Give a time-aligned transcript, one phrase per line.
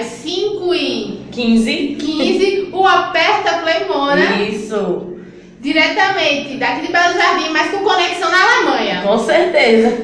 [0.00, 1.96] às 5 e 15.
[2.00, 5.16] 15, o Aperta Playmona, Isso,
[5.60, 9.02] diretamente daqui de Belo Jardim, mas com conexão na Alemanha.
[9.02, 10.02] com certeza.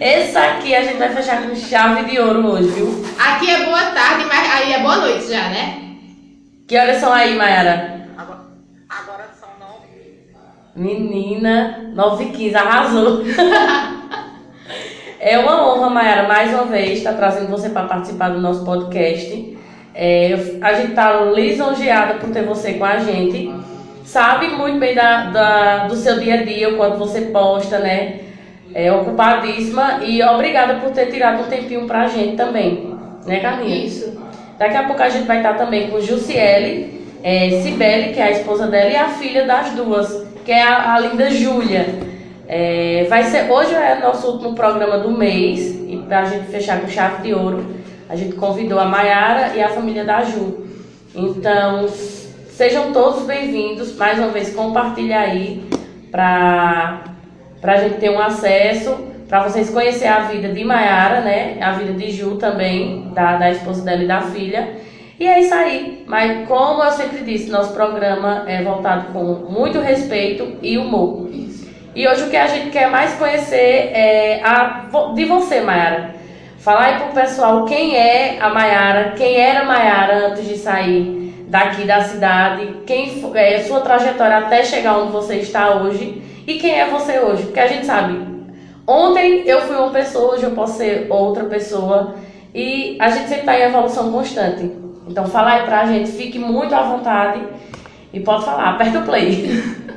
[0.00, 3.04] Esse aqui a gente vai fechar com chave de ouro hoje, viu?
[3.18, 5.82] Aqui é boa tarde, mas aí é boa noite já, né?
[6.66, 8.06] Que horas são aí, Mayara?
[8.18, 8.40] Agora,
[8.88, 9.86] agora são nove.
[10.74, 13.22] Menina, 9 e 15, arrasou.
[15.28, 19.56] é uma honra, Mayara, mais uma vez, estar trazendo você para participar do nosso podcast.
[19.94, 23.52] É, a gente está lisonjeada por ter você com a gente.
[24.04, 28.20] Sabe muito bem da, da- do seu dia a dia, o quanto você posta, né?
[28.72, 32.94] É ocupadíssima e obrigada por ter tirado um tempinho pra gente também,
[33.26, 33.96] né, Carlinhos?
[33.96, 34.20] Isso.
[34.58, 38.30] Daqui a pouco a gente vai estar também com Jussiele, é, Cibele, que é a
[38.30, 41.86] esposa dela, e a filha das duas, que é a, a linda Júlia.
[42.48, 46.86] É, vai ser, hoje é nosso último programa do mês, e pra gente fechar com
[46.86, 47.66] chave de ouro,
[48.08, 50.64] a gente convidou a Maiara e a família da Ju.
[51.12, 51.88] Então,
[52.50, 53.96] sejam todos bem-vindos.
[53.96, 55.64] Mais uma vez, compartilha aí
[56.12, 57.02] para
[57.64, 58.96] a gente ter um acesso,
[59.28, 61.58] para vocês conhecerem a vida de Maiara, né?
[61.60, 64.76] A vida de Ju também, da, da esposa dela e da filha.
[65.18, 66.04] E é isso aí.
[66.06, 71.28] Mas como eu sempre disse, nosso programa é voltado com muito respeito e humor.
[71.96, 76.14] E hoje o que a gente quer mais conhecer é a, de você, Mayara.
[76.58, 81.46] Falar aí pro pessoal quem é a Mayara, quem era a Mayara antes de sair
[81.48, 86.78] daqui da cidade, quem é, sua trajetória até chegar onde você está hoje e quem
[86.78, 87.44] é você hoje.
[87.44, 88.20] Porque a gente sabe,
[88.86, 92.16] ontem eu fui uma pessoa, hoje eu posso ser outra pessoa
[92.54, 94.70] e a gente sempre está em evolução constante.
[95.08, 97.40] Então fala aí pra gente, fique muito à vontade
[98.12, 99.86] e pode falar, aperta o play.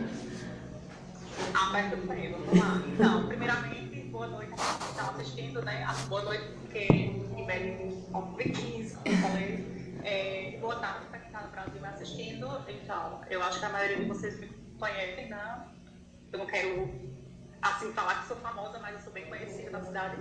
[1.98, 2.82] Play, vamos lá.
[2.88, 5.84] Então, primeiramente, boa noite a quem assistindo, né?
[5.88, 10.00] Ah, Boa noite, porque em Belém, como 15, como eu falei.
[10.04, 12.48] É, boa tarde para quem está no Brasil assistindo.
[12.68, 14.48] Então, eu acho que a maioria de vocês me
[14.78, 15.66] conhecem, né?
[16.32, 16.90] Eu não quero,
[17.62, 20.18] assim, falar que sou famosa, mas eu sou bem conhecida na cidade.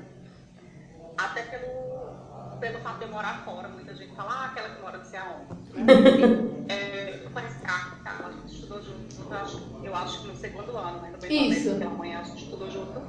[1.16, 2.16] Até pelo,
[2.60, 3.68] pelo fato de eu morar fora.
[3.68, 5.48] Muita gente fala, ah, aquela que mora não sei aonde.
[6.70, 10.36] É, eu conheço Carla, Carla, a gente estudou junto, eu acho, eu acho que no
[10.36, 11.10] segundo ano, né?
[11.10, 11.78] No bem Isso.
[11.78, 13.00] Pela manhã a gente estudou junto.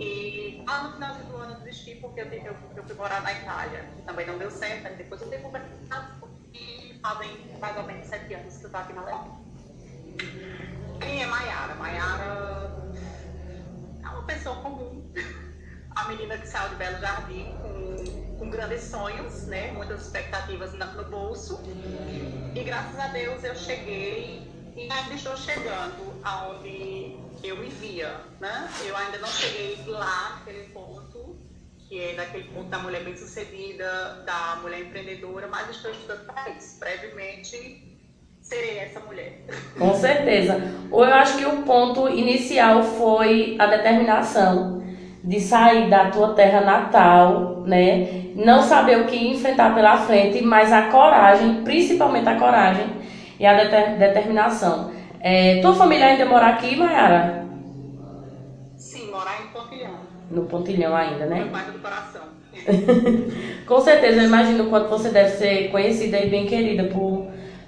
[0.00, 3.32] E lá no final do ano eu desisti porque eu, eu, eu fui morar na
[3.32, 7.30] Itália, que também não deu certo, aí depois eu tenho conversado e fazem
[7.60, 9.32] mais ou menos sete anos que eu estou aqui na Alemanha.
[11.00, 11.74] Quem é Maiara?
[11.76, 12.70] Maiara
[14.04, 15.02] é uma pessoa comum,
[15.96, 19.72] a menina que saiu de Belo Jardim com, com grandes sonhos, né?
[19.72, 21.58] muitas expectativas no bolso.
[22.54, 24.46] E graças a Deus eu cheguei
[24.76, 28.14] e ainda estou chegando aonde eu me via.
[28.38, 28.68] Né?
[28.84, 31.36] Eu ainda não cheguei lá naquele ponto,
[31.88, 36.78] que é daquele ponto da mulher bem-sucedida, da mulher empreendedora, mas estou estudando para isso.
[36.78, 37.96] Brevemente
[38.42, 39.44] serei essa mulher.
[39.78, 40.60] Com certeza.
[40.90, 44.76] Ou eu acho que o ponto inicial foi a determinação
[45.26, 48.06] de sair da tua terra natal, né?
[48.36, 52.86] Não saber o que enfrentar pela frente, mas a coragem, principalmente a coragem
[53.40, 54.92] e a deter- determinação.
[55.20, 57.44] É, tua família ainda mora aqui, Mayara?
[58.76, 59.94] Sim, morar em Pontilhão,
[60.30, 61.36] No Pontilhão ainda, né?
[61.40, 62.22] meu pai do coração.
[63.66, 67.26] Com certeza, eu imagino o quanto você deve ser conhecida e bem querida por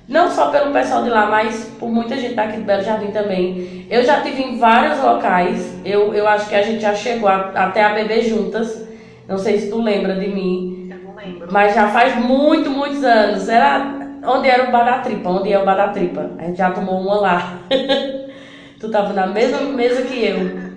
[0.09, 3.87] não só pelo pessoal de lá, mas por muita gente daqui do Belo Jardim também.
[3.91, 5.79] Eu já tive em vários locais.
[5.85, 8.87] Eu, eu acho que a gente já chegou a- até a beber juntas.
[9.29, 11.49] Não sei se tu lembra de mim, Eu não lembro.
[11.51, 13.49] mas já faz muito, muitos anos.
[13.49, 16.31] Era onde era o Bar da Tripa, onde é o Bar da Tripa.
[16.39, 17.59] A gente já tomou uma lá.
[18.81, 20.69] tu tava na mesma mesa que eu.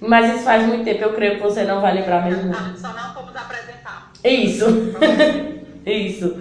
[0.00, 2.52] Mas isso faz muito tempo, eu creio que você não vai lembrar mesmo.
[2.54, 4.10] Ah, Só não fomos apresentar.
[4.22, 4.66] Isso.
[5.86, 6.36] Isso.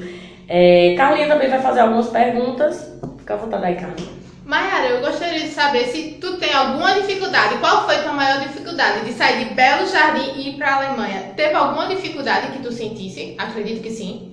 [0.48, 2.92] É, Carlinha também vai fazer algumas perguntas.
[3.18, 4.26] Fica à vontade aí, Carlinha.
[4.46, 7.58] Mayara, eu gostaria de saber se tu tem alguma dificuldade.
[7.58, 11.34] Qual foi tua maior dificuldade de sair de Belo Jardim e ir para a Alemanha?
[11.36, 13.36] Teve alguma dificuldade que tu sentisse?
[13.40, 14.32] Acredito que sim.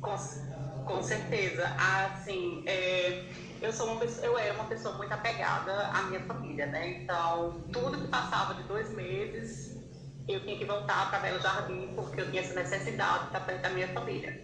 [0.00, 0.16] Com,
[0.86, 1.70] com certeza.
[1.76, 3.24] Assim, é,
[3.60, 7.02] eu, sou uma eu era uma pessoa muito apegada à minha família, né?
[7.02, 9.75] Então, tudo que passava de dois meses,
[10.28, 13.62] eu tinha que voltar para Belo Jardim, porque eu tinha essa necessidade de estar perto
[13.62, 14.40] da minha família.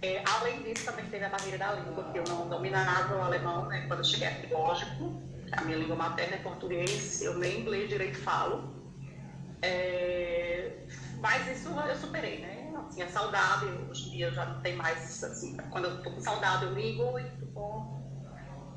[0.00, 3.66] É, além disso, também teve a barreira da língua, que eu não dominava o alemão,
[3.66, 3.84] né?
[3.86, 5.12] Quando eu cheguei aqui, lógico,
[5.52, 8.72] a minha língua materna é português, eu nem inglês direito falo.
[9.60, 10.72] É,
[11.20, 12.72] mas isso eu superei, né?
[12.76, 16.10] Assim, a saudade, hoje em dia eu já não tenho mais, assim, quando eu tô
[16.10, 18.02] com saudade eu ligo e tudo bom.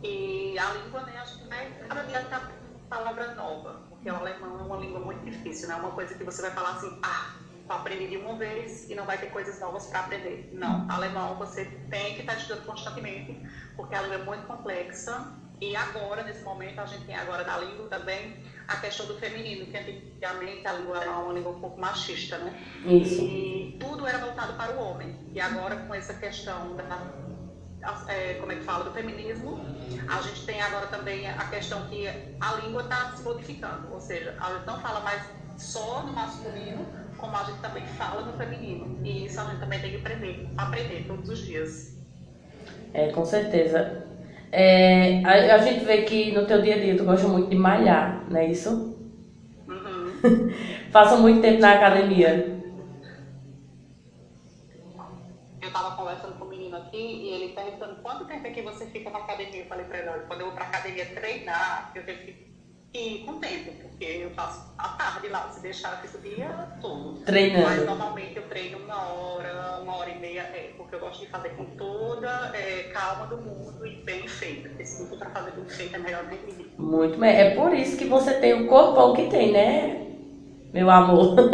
[0.04, 2.52] E a língua, né, acho que vai, cada dia tá
[2.88, 5.00] palavra nova, porque o alemão é uma língua
[5.46, 5.76] difícil, né?
[5.76, 7.36] Uma coisa que você vai falar assim, ah,
[7.70, 10.50] aprender de uma vez e não vai ter coisas novas para aprender.
[10.54, 13.40] Não, alemão você tem que estar tá estudando constantemente,
[13.76, 15.34] porque a língua é muito complexa.
[15.62, 19.66] E agora, nesse momento, a gente tem agora na língua também a questão do feminino,
[19.68, 22.62] que antigamente a língua era uma língua um pouco machista, né?
[22.86, 23.22] Isso.
[23.22, 25.18] E tudo era voltado para o homem.
[25.34, 26.84] E agora, com essa questão da
[28.08, 29.60] é, como é que fala, do feminismo,
[30.08, 34.36] a gente tem agora também a questão que a língua está se modificando, ou seja,
[34.40, 35.22] a gente não fala mais
[35.58, 36.86] só no masculino,
[37.18, 39.00] como a gente também fala no feminino.
[39.04, 41.98] E isso a gente também tem que aprender, aprender todos os dias.
[42.94, 44.06] É, com certeza.
[44.52, 47.56] É, a, a, gente vê que no teu dia a dia tu gosta muito de
[47.56, 48.98] malhar, não é isso?
[49.68, 50.52] Uhum.
[50.92, 52.56] Passa muito tempo na academia.
[55.62, 57.54] Eu estava conversando com o menino aqui e ele
[58.44, 59.62] é que você fica na academia.
[59.62, 62.46] Eu falei para ele, quando eu vou para academia treinar, eu tenho que
[62.96, 66.70] ir com tempo, porque eu faço a tarde lá, se deixar, eu fico o dia
[66.82, 67.20] todo.
[67.26, 67.66] Treinando.
[67.66, 71.28] Mas normalmente eu treino uma hora, uma hora e meia, é, porque eu gosto de
[71.28, 74.70] fazer com toda é, calma do mundo e bem feito.
[74.70, 76.40] Porque se não para fazer bem feito é melhor nem.
[76.78, 77.36] Muito bem.
[77.36, 80.06] É por isso que você tem o corpão que tem, né?
[80.74, 81.36] Meu amor.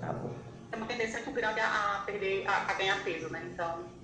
[0.00, 0.30] tá bom.
[0.72, 3.42] É uma tendência muito grande a, perder, a, a ganhar peso, né?
[3.52, 3.96] Então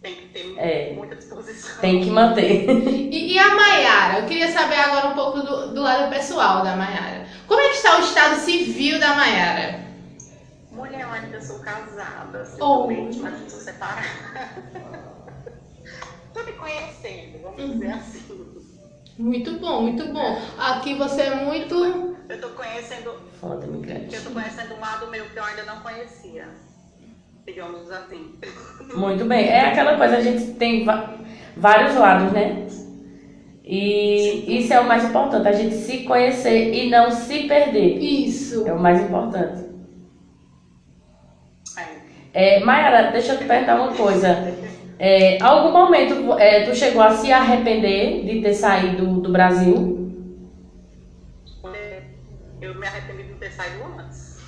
[0.00, 1.80] tem que ter é, muita disposição.
[1.80, 2.66] Tem que manter.
[3.16, 4.18] E, e a Maiara?
[4.20, 7.26] Eu queria saber agora um pouco do, do lado pessoal da Maiara.
[7.46, 9.80] Como é que está o estado civil da Maiara?
[10.70, 13.22] Mulher, eu ainda sou casada, civilmente, oh.
[13.22, 14.06] mas sou separada.
[16.34, 17.72] Tô me conhecendo, vamos uhum.
[17.72, 18.56] dizer assim.
[19.18, 20.42] Muito bom, muito bom.
[20.58, 21.74] Aqui você é muito.
[22.28, 23.18] Eu tô conhecendo.
[23.40, 24.14] Foda, imigrante.
[24.14, 26.46] Eu tô conhecendo um lado meu que eu ainda não conhecia
[27.46, 28.34] digamos assim.
[28.94, 29.48] Muito bem.
[29.48, 30.84] É aquela coisa, a gente tem
[31.56, 32.66] vários lados, né?
[33.64, 34.58] E Sim.
[34.58, 37.98] isso é o mais importante, a gente se conhecer e não se perder.
[37.98, 38.66] Isso.
[38.66, 39.66] É o mais importante.
[42.32, 44.54] É, Mayara, deixa eu te perguntar uma coisa.
[44.98, 49.96] É, algum momento é, tu chegou a se arrepender de ter saído do Brasil?
[52.60, 54.38] Eu me arrependi de ter saído antes.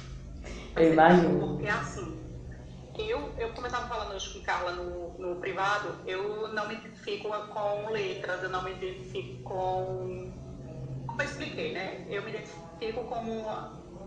[0.76, 1.56] Eu imagino.
[1.56, 2.07] Porque assim,
[2.98, 6.74] eu, eu como eu estava falando hoje com Carla no, no privado, eu não me
[6.74, 10.32] identifico com letras, eu não me identifico com.
[11.06, 12.06] Como eu expliquei, né?
[12.08, 13.48] Eu me identifico como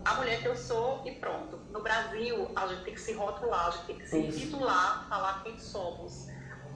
[0.04, 1.56] a mulher que eu sou e pronto.
[1.70, 5.42] No Brasil, a gente tem que se rotular, a gente tem que se titular, falar
[5.42, 6.28] quem somos.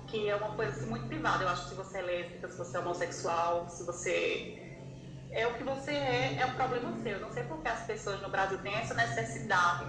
[0.07, 1.45] Que é uma coisa assim, muito privada.
[1.45, 4.63] Eu acho que se você é lésbica, se você é homossexual, se você
[5.33, 7.13] é o que você é, é um problema seu.
[7.13, 9.85] Eu não sei porque as pessoas no Brasil têm essa necessidade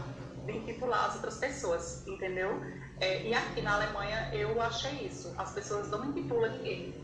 [0.47, 2.59] de intitular as outras pessoas, entendeu?
[2.99, 5.33] É, e aqui na Alemanha eu achei isso.
[5.37, 6.95] As pessoas não intitulam ninguém.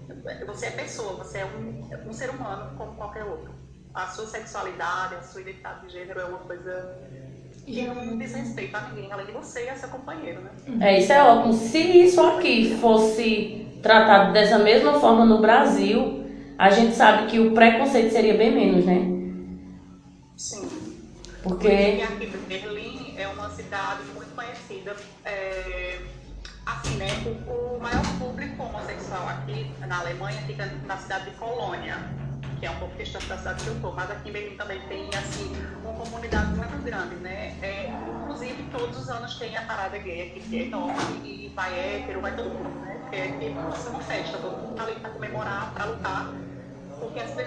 [0.48, 3.52] Você é pessoa, você é um, um ser humano como qualquer outro.
[3.94, 6.98] A sua sexualidade, a sua identidade de gênero é uma coisa
[7.66, 10.50] que não diz respeito a ninguém, além de você e a seu companheiro, né?
[10.82, 11.54] É, isso é ótimo.
[11.54, 16.26] Se isso aqui fosse tratado dessa mesma forma no Brasil,
[16.58, 19.14] a gente sabe que o preconceito seria bem menos, né?
[20.36, 20.68] Sim.
[21.44, 21.68] Porque...
[21.68, 24.96] Aqui em Berlim é uma cidade muito conhecida.
[25.26, 26.00] É,
[26.66, 27.08] assim, né?
[27.26, 31.98] O, o, maior público homossexual aqui na Alemanha fica na cidade de Colônia,
[32.62, 33.92] que é um pouco distante da cidade que eu estou.
[33.94, 35.52] Mas aqui em Berlim também tem, assim,
[35.84, 37.58] uma comunidade muito grande, né?
[37.62, 41.78] É, inclusive, todos os anos tem a parada gay aqui, que é enorme, e vai
[41.78, 43.00] hétero, vai todo mundo, né?
[43.02, 43.60] Porque é tipo
[43.90, 46.34] uma festa, todo mundo tá ali para comemorar, para lutar.
[47.04, 47.42] Porque, assim,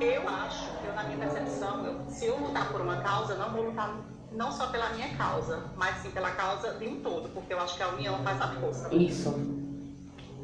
[0.00, 3.50] eu acho, eu na minha percepção, eu, se eu lutar por uma causa, eu não
[3.50, 3.94] vou lutar
[4.32, 7.76] não só pela minha causa, mas sim pela causa de um todo, porque eu acho
[7.76, 8.94] que a união faz a força.
[8.94, 9.34] Isso.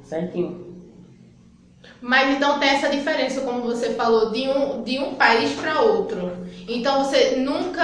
[0.02, 0.66] Certinho.
[2.00, 6.46] Mas então tem essa diferença, como você falou, de um, de um país para outro.
[6.68, 7.82] Então você nunca.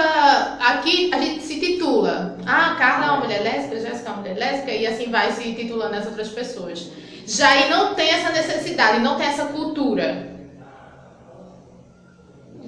[0.59, 2.37] Aqui a gente se titula.
[2.45, 5.53] Ah, Carla é uma mulher lésbica, Jéssica é uma mulher lésbica, e assim vai se
[5.53, 6.89] titulando as outras pessoas.
[7.25, 10.32] Já aí não tem essa necessidade, não tem essa cultura.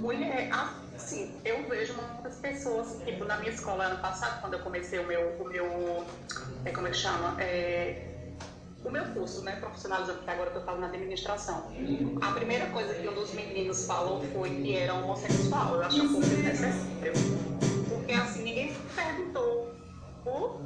[0.06, 0.52] Mulher,
[0.96, 5.08] assim, eu vejo muitas pessoas, tipo, na minha escola ano passado, quando eu comecei o
[5.08, 6.06] meu, o meu
[6.64, 7.42] é, como é que chama?
[7.42, 8.06] É,
[8.84, 11.72] o meu curso, né, profissionalizando, que agora eu falando na administração.
[12.22, 15.74] A primeira coisa que um dos meninos falou foi que era homossexual.
[15.74, 17.14] Eu acho um pouco desnecessário.
[17.90, 19.74] Porque, assim, ninguém perguntou
[20.24, 20.62] por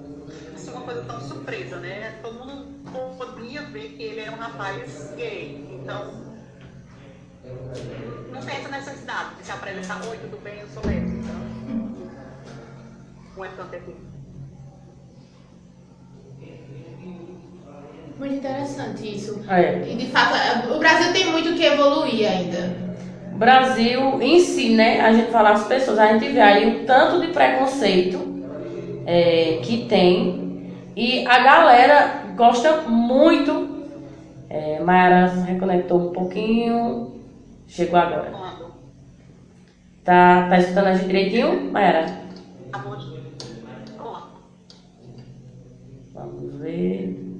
[0.53, 2.19] assim, uma coisa tão surpresa, né?
[2.21, 2.67] Todo mundo
[3.17, 5.65] podia ver que ele era um rapaz gay.
[5.81, 6.28] Então,
[8.31, 11.17] não tem essa necessidade de se apresentar, oi, tudo bem, eu sou lésbica.
[11.19, 12.09] Então,
[13.37, 13.95] não é tanto aqui.
[18.17, 19.41] Muito interessante isso.
[19.49, 19.81] É.
[19.89, 22.89] E de fato, o Brasil tem muito que evoluir ainda.
[23.33, 24.99] Brasil em si, né?
[24.99, 28.19] A gente fala as pessoas, a gente vê aí o tanto de preconceito
[29.05, 33.69] é, que tem e a galera gosta muito.
[34.49, 37.18] É, Mayara reconectou um pouquinho,
[37.69, 38.31] chegou agora.
[40.03, 42.05] Tá, tá escutando a gente direitinho, Mayara?
[46.13, 47.39] Vamos ver.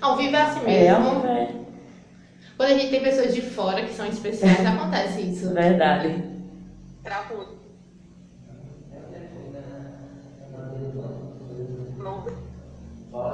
[0.00, 1.04] Ao vivo é assim É, mesmo.
[1.04, 1.48] vamos ver.
[2.56, 5.52] Quando a gente tem pessoas de fora que são especiais, acontece isso.
[5.54, 6.22] Verdade.
[7.02, 7.56] Travou.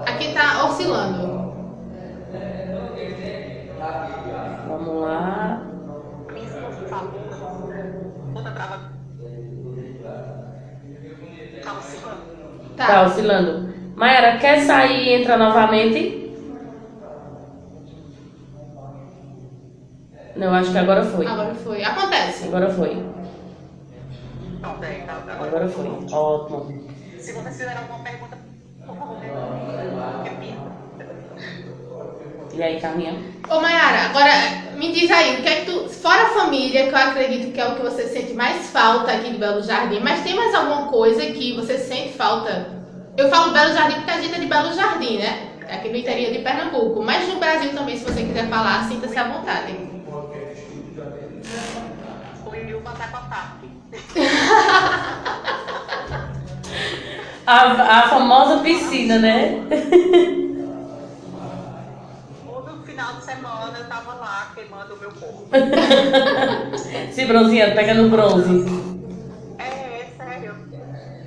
[0.07, 1.45] Aqui tá oscilando.
[4.69, 5.74] Vamos lá.
[7.03, 7.73] Minha esposa falou.
[8.35, 8.81] Outra trava.
[11.63, 12.21] Tá oscilando.
[12.77, 13.03] Tá, Tá.
[13.07, 13.75] oscilando.
[13.97, 16.21] Mayara, quer sair e entrar novamente?
[20.37, 21.27] Não, acho que agora foi.
[21.27, 21.85] Agora foi.
[21.85, 22.49] Acontece.
[22.49, 23.07] Agora foi.
[24.61, 24.75] Tá,
[25.41, 25.87] Agora foi.
[26.13, 26.89] Ótimo.
[27.19, 28.37] Se vocês fizerem alguma pergunta,
[28.85, 29.17] por favor,
[32.57, 33.15] E aí, Carminha?
[33.51, 34.31] Ô Mayara, agora
[34.77, 35.89] me diz aí, o que é que tu.
[35.89, 39.33] Fora a família, que eu acredito que é o que você sente mais falta aqui
[39.33, 42.69] de Belo Jardim, mas tem mais alguma coisa que você sente falta?
[43.17, 45.49] Eu falo Belo Jardim porque a gente é de Belo Jardim, né?
[45.69, 47.03] Aqui no interior de Pernambuco.
[47.03, 49.73] Mas no Brasil também, se você quiser falar, sinta-se à vontade.
[50.07, 50.23] Com
[53.29, 53.65] TAP.
[57.47, 59.61] A, a famosa piscina, né?
[62.95, 65.49] Final de semana eu tava lá queimando o meu corpo.
[67.13, 68.65] Se bronzeando, pegando bronze.
[69.59, 70.55] É, é sério.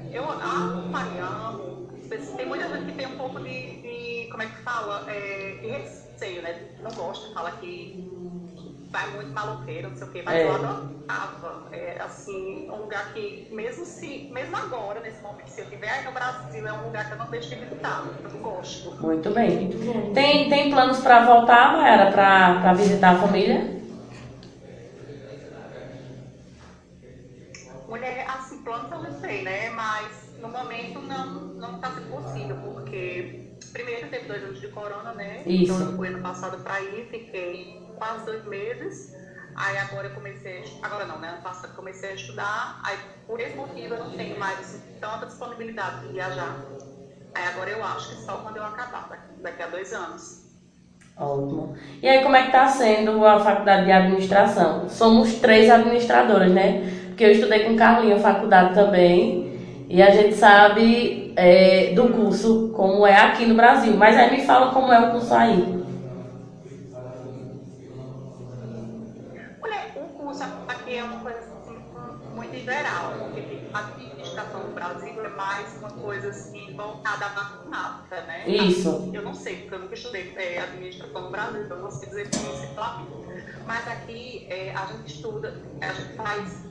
[0.09, 1.89] Eu amo Mariano.
[2.37, 5.03] Tem muita gente que tem um pouco de, de como é que fala?
[5.11, 6.57] É, de receio, né?
[6.81, 8.09] Não gosta, fala que
[8.91, 10.45] vai muito maloqueiro, não sei o quê, mas É.
[10.45, 11.67] eu adorava.
[11.71, 16.11] É, assim, um lugar que, mesmo se, mesmo agora, nesse momento, se eu estiver no
[16.11, 18.03] Brasil, é um lugar que eu não deixo de visitar.
[18.31, 18.93] Eu gosto.
[18.99, 19.69] Muito bem.
[20.13, 23.77] Tem, tem planos pra voltar, Mayara, pra visitar a família?
[27.87, 29.69] Mulher, assim, planos eu não sei, né?
[29.69, 33.39] Mas no momento não, não está sendo possível, porque
[33.71, 35.41] primeiro teve dois anos de corona, né?
[35.45, 35.73] Isso.
[35.73, 39.11] Então eu fui ano passado para ir, fiquei quase dois meses.
[39.55, 41.29] Aí agora eu comecei, agora não, né?
[41.29, 45.25] Ano passado comecei a estudar, aí por esse motivo eu não tenho mais assim, tanta
[45.25, 46.63] disponibilidade de viajar.
[47.33, 49.09] Aí agora eu acho que só quando eu acabar,
[49.41, 50.43] daqui- a dois anos.
[51.17, 51.73] Ótimo.
[52.01, 54.87] E aí, como é que tá sendo a faculdade de administração?
[54.87, 56.83] Somos três administradoras, né?
[57.07, 59.85] Porque eu estudei com Carlinha faculdade também.
[59.89, 63.95] E a gente sabe é, do curso, como é aqui no Brasil.
[63.97, 65.75] Mas aí me fala como é o curso aí.
[69.61, 71.77] Mulher, o curso aqui é uma coisa assim,
[72.31, 73.41] muito geral, porque
[73.73, 78.47] a administração no Brasil é mais uma coisa assim, voltada à matemática, né?
[78.47, 79.09] Isso.
[79.11, 82.07] Eu não sei, porque eu nunca estudei é, administração no Brasil, então eu não sei
[82.07, 82.29] dizer
[82.75, 83.03] lá.
[83.65, 86.65] Mas aqui é, a gente estuda, a gente faz.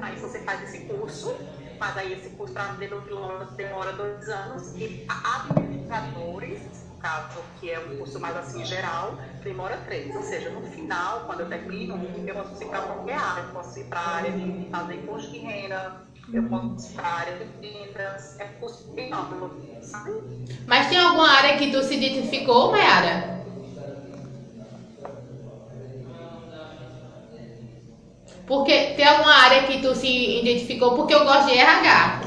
[0.00, 1.34] Aí você faz esse curso,
[1.78, 7.78] mas aí esse curso para demora, demora dois anos, e administradores, no caso, que é
[7.78, 10.14] um curso mais assim geral, demora três.
[10.14, 11.96] Ou seja, no final, quando eu termino,
[12.26, 15.30] eu posso ir para qualquer área, eu posso ir para a área de fazer imposto
[15.30, 19.50] de renda, eu posso ir para a área de vendas, é curso bem amplo,
[19.80, 20.10] sabe?
[20.66, 23.34] Mas tem alguma área que tu se identificou, Mayara?
[28.46, 30.94] Porque tem alguma área que tu se identificou?
[30.94, 32.20] Porque eu gosto de RH.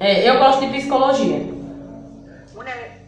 [0.00, 1.38] É, eu gosto de psicologia.
[2.54, 3.02] Mulher,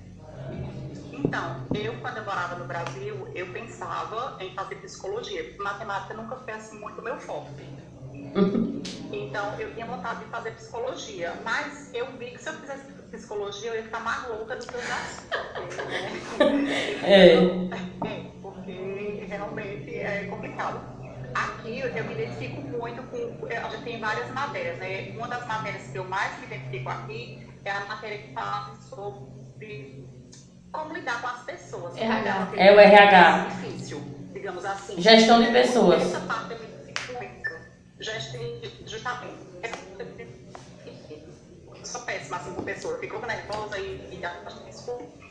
[1.12, 5.54] então, eu quando eu morava no Brasil, eu pensava em fazer psicologia.
[5.58, 7.50] Matemática nunca foi assim muito meu foco.
[9.22, 13.70] Então, eu tinha vontade de fazer psicologia, mas eu vi que se eu fizesse psicologia,
[13.70, 15.76] eu ia ficar mais louca do que eu já sou.
[15.86, 16.64] né?
[17.04, 17.34] É.
[17.36, 20.80] É, porque realmente é complicado.
[21.34, 23.46] Aqui eu me identifico muito com.
[23.46, 25.12] A gente tem várias matérias, né?
[25.16, 30.08] Uma das matérias que eu mais me identifico aqui é a matéria que fala sobre
[30.72, 31.96] como lidar com as pessoas.
[31.96, 32.48] RH.
[32.56, 33.48] É o RH.
[33.48, 34.00] Difícil,
[34.32, 35.00] digamos assim.
[35.00, 36.02] Gestão de pessoas.
[36.02, 36.66] Essa parte eu me
[37.98, 38.04] muito.
[38.04, 38.40] Gestão,
[38.86, 39.46] justamente.
[41.82, 44.84] Eu sou péssima assim com pessoa, eu fico nervosa e, e acho isso.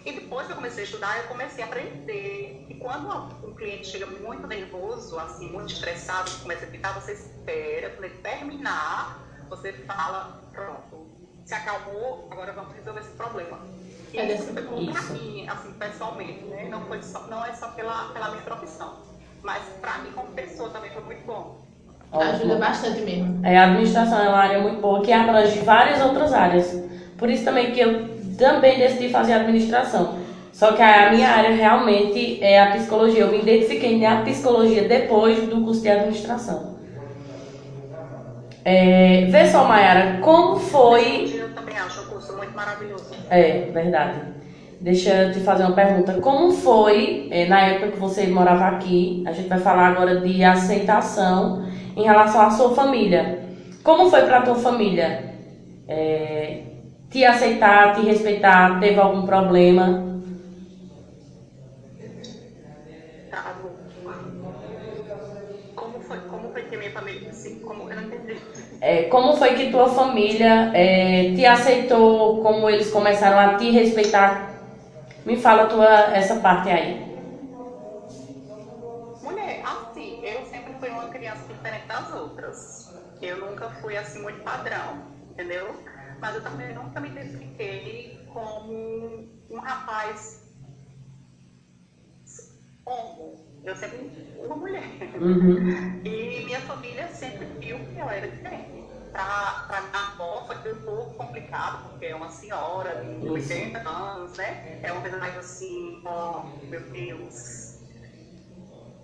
[0.05, 3.08] E depois que eu comecei a estudar, eu comecei a aprender que quando
[3.43, 8.15] um cliente chega muito nervoso, assim, muito estressado, começa a gritar, você espera, quando ele
[8.22, 9.17] terminar,
[9.50, 11.12] você fala, pronto,
[11.46, 13.67] se acalmou, agora vamos resolver esse problema.
[14.13, 15.13] E É isso foi bom pra isso.
[15.13, 16.65] mim, assim, pessoalmente, né?
[16.65, 19.01] Não, foi só, não é só pela, pela minha profissão.
[19.41, 21.62] mas para mim como pessoa também foi muito bom.
[22.13, 23.39] Ajuda bastante mesmo.
[23.43, 26.84] É, a administração é uma área muito boa que abrange várias outras áreas.
[27.17, 30.20] Por isso também que eu também decidi fazer administração.
[30.51, 33.22] Só que a minha área realmente é a psicologia.
[33.22, 36.74] Eu me identifiquei na psicologia depois do curso de administração.
[38.63, 41.34] É, vê só, Mayara, como foi.
[41.36, 43.10] Eu também acho um curso muito maravilhoso.
[43.29, 44.20] É, verdade.
[44.79, 46.13] Deixa eu te fazer uma pergunta.
[46.22, 50.43] Como foi, é, na época que você morava aqui, a gente vai falar agora de
[50.43, 53.50] aceitação em relação à sua família.
[53.83, 55.25] Como foi para a tua família?
[55.88, 56.63] É,
[57.09, 60.03] te aceitar, te respeitar, teve algum problema?
[63.29, 63.55] Tá,
[65.75, 68.41] como foi, como foi que minha família, assim, como, eu não entendi.
[68.81, 72.41] É, como foi que tua família é, te aceitou?
[72.41, 74.53] Como eles começaram a te respeitar?
[75.25, 77.12] Me fala tua, essa parte aí.
[83.24, 85.84] Eu nunca fui assim muito padrão, entendeu?
[86.20, 90.42] Mas eu também nunca me identifiquei como um rapaz
[92.86, 93.42] homo.
[93.63, 94.98] Eu sempre uma mulher.
[95.20, 96.01] Uhum.
[96.03, 98.86] E minha família sempre viu que eu era diferente.
[99.12, 104.34] Pra, pra minha avó foi um pouco complicado, porque é uma senhora de 80 anos,
[104.36, 104.62] né?
[104.82, 107.75] É uma coisa mais assim, oh, meu Deus.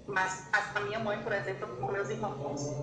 [0.08, 0.36] Mas,
[0.72, 2.80] pra minha mãe, por exemplo, com meus irmãos,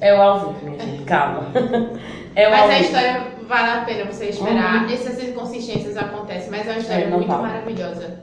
[0.00, 1.42] É o ao vivo, minha gente, calma.
[2.36, 2.84] É o Mas ao a vivo.
[2.84, 4.84] história vale a pena você esperar.
[4.84, 4.90] Uhum.
[4.92, 7.42] Essas inconsistências acontecem, mas é uma história É, não muito fala.
[7.48, 8.20] maravilhosa.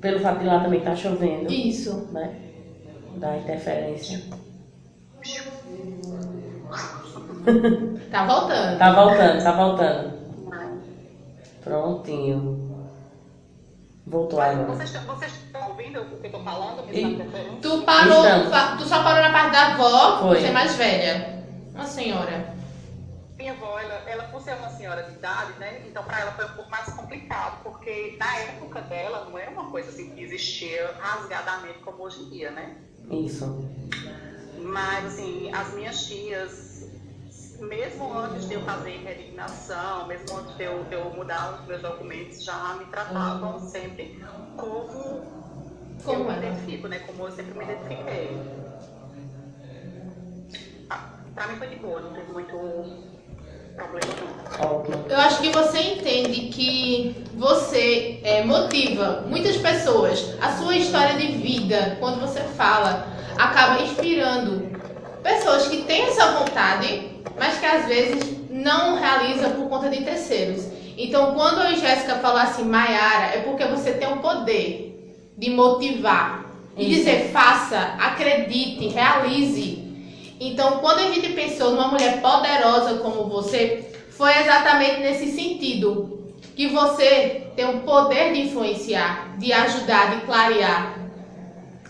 [0.00, 2.08] Pelo fato de lá também estar chovendo, Isso.
[2.12, 2.34] né?
[3.16, 4.22] Da interferência.
[8.10, 8.78] Tá voltando.
[8.78, 10.14] Tá voltando, tá voltando.
[11.62, 12.86] Prontinho.
[14.06, 14.66] Voltou agora.
[14.74, 15.32] vocês, vocês
[16.02, 16.84] o que eu tô falando?
[16.92, 17.60] E- interferindo?
[17.60, 18.48] Tu parou, Estamos.
[18.50, 20.40] fa- tu só parou na parte da avó, Foi.
[20.40, 21.44] você é mais velha.
[21.74, 22.54] Uma senhora.
[23.36, 25.82] Minha avó, ela, ela, por ser uma senhora de idade, né?
[25.88, 29.70] Então, para ela foi um pouco mais complicado, porque na época dela não era uma
[29.70, 32.70] coisa assim que existia rasgadamente como hoje em dia, né?
[33.10, 33.64] Isso.
[34.56, 36.88] Mas, assim, as minhas tias,
[37.58, 41.82] mesmo antes de eu fazer redignação, mesmo antes de eu, de eu mudar os meus
[41.82, 44.16] documentos, já me tratavam sempre
[44.56, 45.22] como,
[46.04, 46.46] Como eu me ela.
[46.46, 46.98] identifico, né?
[47.06, 48.38] Como eu sempre me identifiquei.
[50.90, 52.56] Ah, Pra mim foi de boa, não teve muito
[53.74, 55.04] problema não.
[55.08, 60.34] Eu acho que você entende que você é, motiva muitas pessoas.
[60.40, 64.70] A sua história de vida, quando você fala, acaba inspirando
[65.22, 70.68] pessoas que têm essa vontade, mas que às vezes não realizam por conta de terceiros.
[70.96, 74.93] Então, quando a Jéssica fala assim, Maiara, é porque você tem o poder
[75.36, 76.44] de motivar
[76.76, 79.82] e dizer, faça, acredite, realize.
[80.40, 86.10] Então, quando a gente pensou numa mulher poderosa como você, foi exatamente nesse sentido.
[86.56, 90.98] Que você tem o poder de influenciar, de ajudar, de clarear.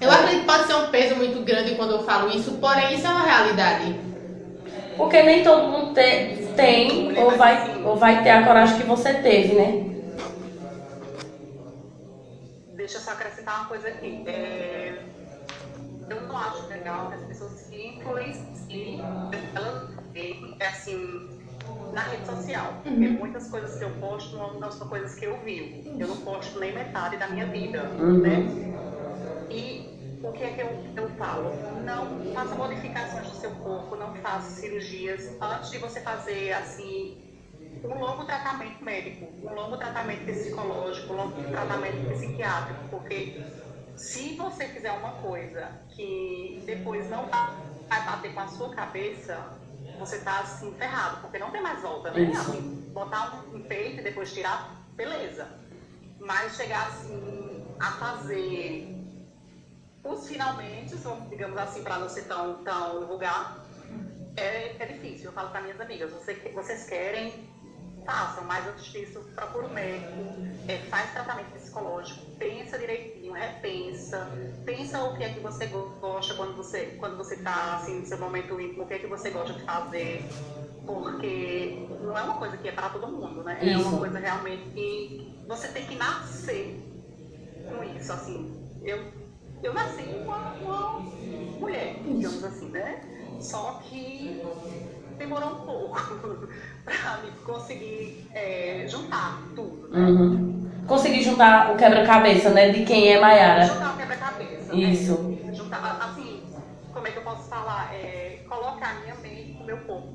[0.01, 0.15] Eu É.
[0.15, 3.11] acredito que pode ser um peso muito grande quando eu falo isso, porém isso é
[3.11, 3.95] uma realidade.
[4.97, 9.15] Porque nem todo mundo te- tem ou vai, ou vai ter a coragem que você
[9.15, 9.94] teve, né?
[12.85, 14.23] Deixa eu só acrescentar uma coisa aqui.
[14.27, 14.93] É,
[16.11, 19.01] eu não acho legal que as pessoas se influenciem
[20.61, 20.95] é assim,
[21.95, 22.75] na rede social.
[22.83, 25.83] Porque muitas coisas que eu posto não, são coisas que eu vivo.
[25.99, 28.21] Eu não posto nem metade da minha vida, Uhum.
[28.21, 28.45] né?
[29.51, 29.81] E
[30.23, 31.55] o que é que eu, eu falo?
[31.87, 37.24] Não faça modificações no seu corpo, não faça cirurgias antes de você fazer, assim,
[37.85, 43.45] um longo tratamento médico, um longo tratamento psicológico, um longo tratamento psiquiátrico, porque
[43.97, 49.39] se você fizer uma coisa que depois não vai bater com a sua cabeça,
[49.99, 52.33] você tá assim ferrado, porque não tem mais volta, né?
[52.93, 55.49] Botar um, peito e depois tirar, beleza.
[56.19, 58.95] Mas chegar assim a fazer
[60.03, 60.97] os finalmente,
[61.29, 63.65] digamos assim, para não ser tão, tão vulgar,
[64.37, 65.27] é, é difícil.
[65.27, 67.54] Eu falo para minhas amigas, você, vocês querem,
[68.05, 70.33] façam, mas antes disso, procura um médico,
[70.67, 74.31] é, faz tratamento psicológico, pensa direitinho, repensa,
[74.65, 78.19] pensa o que é que você gosta quando você quando você está assim, no seu
[78.19, 80.29] momento íntimo, o que é que você gosta de fazer,
[80.85, 83.71] porque não é uma coisa que é para todo mundo, né?
[83.71, 86.83] É uma coisa realmente que você tem que nascer
[87.67, 88.55] com isso, assim.
[88.81, 88.99] Eu,
[89.63, 91.09] eu nasci uma, uma
[91.59, 93.01] mulher, digamos assim, né?
[93.39, 94.47] Só que
[95.19, 95.97] demorou um pouco
[96.87, 99.99] me conseguir é, juntar tudo, né?
[100.01, 100.71] Uhum.
[100.87, 102.71] conseguir juntar o quebra-cabeça, né?
[102.71, 103.65] De quem é Maiara.
[103.65, 104.75] Juntar o quebra-cabeça.
[104.75, 105.19] Isso.
[105.23, 105.53] Né?
[105.55, 106.43] Juntar, assim,
[106.93, 107.91] como é que eu posso falar?
[107.95, 110.09] É, colocar minha mente com meu corpo.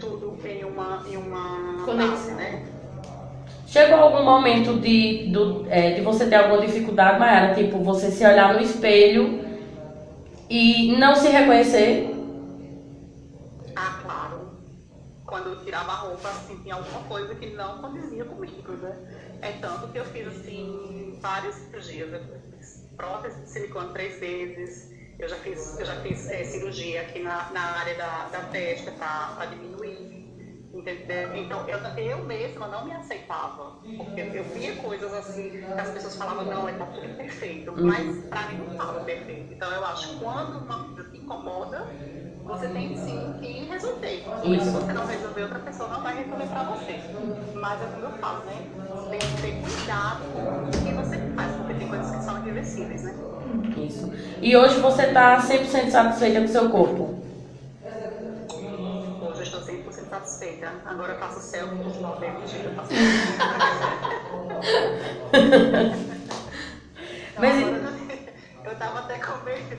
[0.00, 2.34] Tudo em uma, em uma Conexão.
[2.34, 2.64] né?
[3.66, 7.54] Chegou algum momento de, do, é, de você ter alguma dificuldade, Mayara?
[7.54, 9.44] Tipo, você se olhar no espelho
[10.48, 12.14] e não se reconhecer?
[13.74, 14.50] Ah, claro.
[15.36, 18.98] Quando eu tirava a roupa, assim, tinha alguma coisa que não condizia comigo, né?
[19.42, 22.10] É tanto que eu fiz, assim, várias cirurgias.
[22.10, 24.88] Eu fiz prótese de silicone três vezes.
[25.18, 28.92] Eu já fiz, eu já fiz é, cirurgia aqui na, na área da, da testa
[28.92, 30.10] para diminuir.
[30.72, 31.30] Entendeu?
[31.34, 33.78] Então, eu, eu mesma não me aceitava.
[33.96, 37.74] Porque eu via coisas assim, as pessoas falavam, não, está tudo perfeito.
[37.82, 39.52] Mas para mim não estava perfeito.
[39.52, 41.94] Então, eu acho que quando uma coisa incomoda,
[42.46, 44.38] você tem sim que resolver.
[44.40, 47.00] Porque se você não resolver, outra pessoa não vai resolver para você.
[47.54, 48.66] Mas é como eu falo, né?
[48.94, 50.24] Você tem que ter cuidado
[50.72, 53.14] com o que você faz, porque tem coisas que são irreversíveis, né?
[53.86, 54.10] Isso.
[54.40, 57.16] E hoje você está 100% satisfeita com o seu corpo?
[59.20, 60.68] Hoje eu estou 100% satisfeita.
[60.86, 62.92] Agora eu faço céu com os mentira, eu faço
[67.38, 67.92] Mas- Agora,
[68.64, 69.76] eu tava até com medo.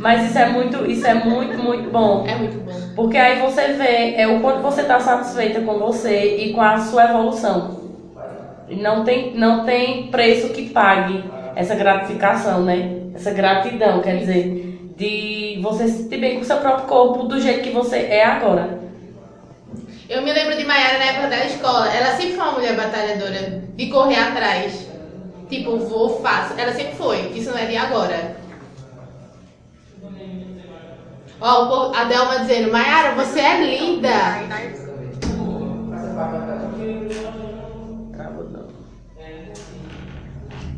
[0.00, 2.26] Mas isso é muito, isso é muito, muito bom.
[2.26, 2.72] É muito bom.
[2.96, 6.78] Porque aí você vê é, o quanto você está satisfeita com você e com a
[6.78, 7.78] sua evolução.
[8.70, 11.22] Não tem, não tem preço que pague
[11.54, 12.98] essa gratificação, né?
[13.14, 17.38] Essa gratidão, quer dizer, de você se sentir bem com o seu próprio corpo do
[17.38, 18.80] jeito que você é agora.
[20.08, 21.92] Eu me lembro de Mayara na época da escola.
[21.92, 24.88] Ela sempre foi uma mulher batalhadora, de correr atrás.
[25.50, 26.54] Tipo, vou, faço.
[26.58, 27.32] Ela sempre foi.
[27.34, 28.39] Isso não é de agora.
[31.40, 34.08] Ó, a Delma dizendo, Mayara, você é linda.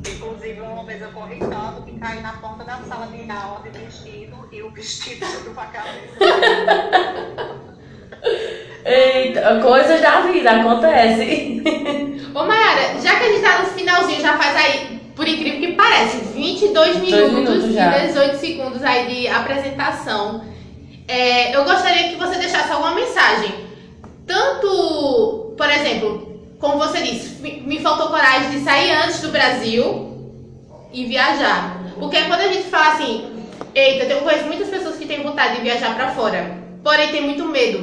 [0.08, 3.70] Inclusive, uma vez eu corri tanto que caí na porta da sala de aula de
[3.76, 6.16] vestido e o vestido subiu pra cabeça.
[8.84, 11.60] Eita, coisas da vida, acontece.
[12.34, 15.72] Ô, Mayara, já que a gente tá no finalzinho, já faz aí, por incrível que
[15.72, 20.51] pareça, 22 minutos, minutos e 18 segundos aí de apresentação.
[21.12, 23.66] É, eu gostaria que você deixasse alguma mensagem.
[24.26, 29.84] Tanto, por exemplo, como você disse, me- faltou coragem de sair antes do Brasil
[30.90, 31.82] e viajar.
[31.98, 33.44] Porque quando a gente fala assim,
[33.74, 37.44] eita, eu conheço muitas pessoas que têm vontade de viajar pra fora, porém tem muito
[37.44, 37.78] medo,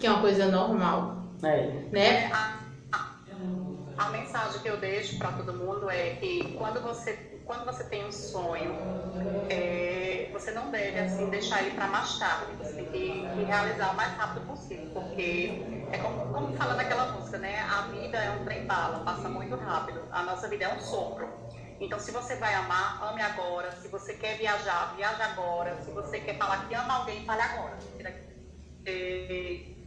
[0.00, 1.68] que é uma coisa normal, É.
[1.92, 2.30] né?
[2.32, 2.54] A,
[2.96, 7.18] a- a mensagem que eu deixo para todo mundo é que quando você,
[7.48, 8.86] quando você tem um sonho,
[9.48, 12.54] é, você não deve assim, deixar ele para mais tarde.
[12.56, 17.06] Você tem que, que realizar o mais rápido possível, porque é como, como fala naquela
[17.06, 17.60] música, né?
[17.62, 20.06] A vida é um trem-bala, passa muito rápido.
[20.10, 21.34] A nossa vida é um sopro.
[21.80, 23.72] Então, se você vai amar, ame agora.
[23.72, 25.78] Se você quer viajar, viaje agora.
[25.78, 27.84] Se você quer falar que ama alguém, fale agora.
[28.86, 29.77] É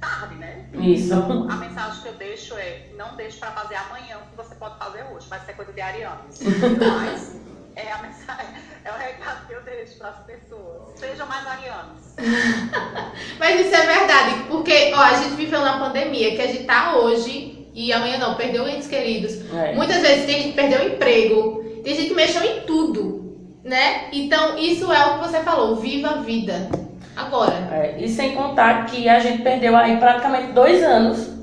[0.00, 0.64] tarde, né?
[0.74, 1.14] Isso.
[1.14, 4.54] Então, a mensagem que eu deixo é: não deixe para fazer amanhã o que você
[4.54, 5.28] pode fazer hoje.
[5.28, 6.38] Vai ser coisa de arianos.
[6.78, 7.36] Mas
[7.76, 8.46] é a mensagem,
[8.84, 10.98] é o recado que eu deixo para as pessoas.
[10.98, 12.14] Sejam mais arianos.
[13.38, 16.96] Mas isso é verdade, porque ó, a gente viveu na pandemia, que a gente tá
[16.96, 19.34] hoje e amanhã não, perdeu entes queridos.
[19.52, 19.74] É.
[19.74, 24.08] Muitas vezes tem gente que perdeu o emprego, tem gente que mexeu em tudo, né?
[24.10, 26.70] Então isso é o que você falou, viva a vida.
[27.16, 27.54] Agora.
[27.72, 31.34] É, e sem contar que a gente perdeu aí praticamente dois anos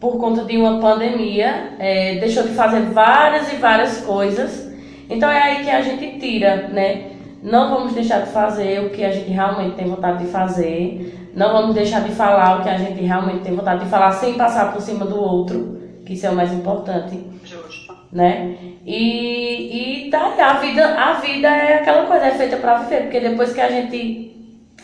[0.00, 4.70] por conta de uma pandemia, é, deixou de fazer várias e várias coisas.
[5.08, 7.10] Então é aí que a gente tira, né?
[7.42, 11.30] Não vamos deixar de fazer o que a gente realmente tem vontade de fazer.
[11.34, 14.34] Não vamos deixar de falar o que a gente realmente tem vontade de falar sem
[14.34, 17.94] passar por cima do outro, que isso é o mais importante Justo.
[18.12, 18.56] né?
[18.86, 23.02] E, e tá, aí, a vida, a vida é aquela coisa, é feita pra viver,
[23.02, 24.34] porque depois que a gente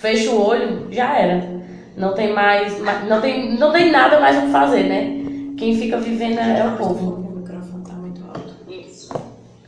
[0.00, 1.60] fecha o olho, já era.
[1.96, 5.54] Não tem mais, ma- não tem, não tem nada mais o que fazer, né?
[5.58, 7.10] Quem fica vivendo é, o povo.
[7.16, 8.56] O microfone tá muito alto.
[8.70, 9.10] Isso.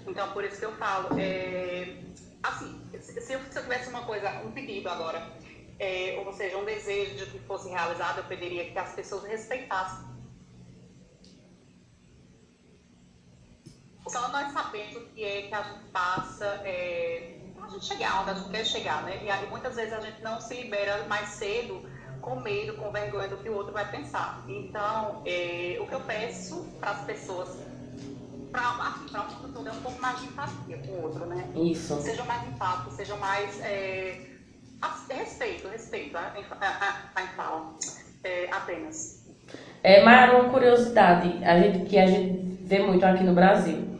[0.06, 1.08] Então, por isso que eu falo.
[1.18, 1.88] é,
[2.42, 5.22] assim, se se eu, se eu tivesse uma coisa, um pedido agora,
[5.78, 10.00] é, ou seja, um desejo de que fosse realizado, eu pediria que as pessoas respeitassem.
[14.08, 17.36] Só nós sabemos o que é que a gente passa, é,
[17.66, 19.20] a gente chegar onde a gente quer chegar, né?
[19.22, 21.82] E aí muitas vezes a gente não se libera mais cedo
[22.20, 24.44] com medo, com vergonha do que o outro vai pensar.
[24.48, 27.48] Então, é, o que eu peço para as pessoas
[28.52, 31.48] para assim, pra mundo todo é um pouco mais de empatia com o outro, né?
[31.56, 32.00] Isso.
[32.02, 33.60] Sejam mais empáticos, sejam mais.
[33.62, 34.20] É,
[35.08, 37.74] respeito, respeito, a, a, a, fala.
[38.24, 39.26] É, apenas.
[39.82, 43.92] É, mas uma curiosidade, a gente, que a gente vê muito aqui no Brasil.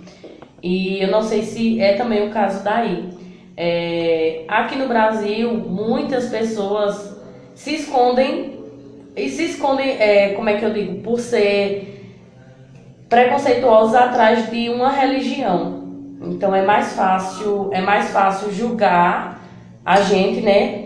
[0.62, 3.11] E eu não sei se é também o caso daí.
[3.56, 7.16] É, aqui no Brasil, muitas pessoas
[7.54, 8.60] se escondem
[9.14, 11.92] e se escondem, é, como é que eu digo, por ser
[13.08, 15.82] preconceituosos atrás de uma religião.
[16.22, 19.42] Então é mais fácil, é mais fácil julgar
[19.84, 20.84] a gente, né?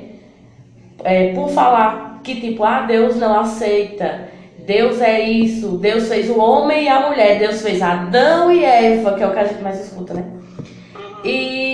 [1.04, 4.28] É, por falar que tipo, ah, Deus não aceita,
[4.66, 9.14] Deus é isso, Deus fez o homem e a mulher, Deus fez Adão e Eva,
[9.14, 10.24] que é o que a gente mais escuta, né?
[11.22, 11.65] E,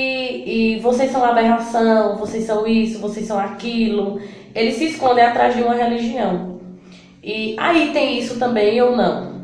[0.44, 4.20] e vocês são aberração, vocês são isso, vocês são aquilo.
[4.54, 6.60] Eles se escondem atrás de uma religião.
[7.22, 9.41] E aí tem isso também ou não?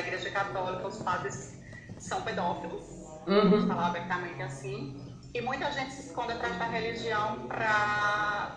[0.00, 1.36] Na igreja católica os padres
[1.98, 2.84] são pedófilos,
[3.26, 3.50] Uhum.
[3.50, 4.90] vamos falar abertamente assim.
[5.34, 8.52] E muita gente se esconde atrás da religião para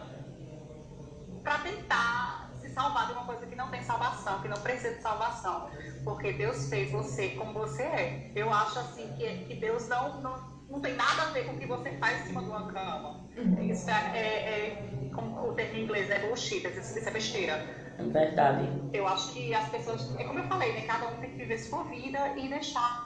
[1.43, 5.01] para tentar se salvar de uma coisa que não tem salvação, que não precisa de
[5.01, 5.63] salvação.
[6.03, 8.17] Porque Deus fez você como você é.
[8.35, 10.35] Eu acho assim que, que Deus não, não,
[10.69, 13.17] não tem nada a ver com o que você faz em cima de uma cama.
[13.57, 14.75] Isso é, é, é
[15.13, 17.61] como o termo em inglês é bullshit, isso, isso é besteira.
[17.97, 18.71] É verdade.
[18.91, 20.81] Eu acho que as pessoas, é como eu falei, né?
[20.85, 23.03] Cada um tem que viver sua vida e deixar.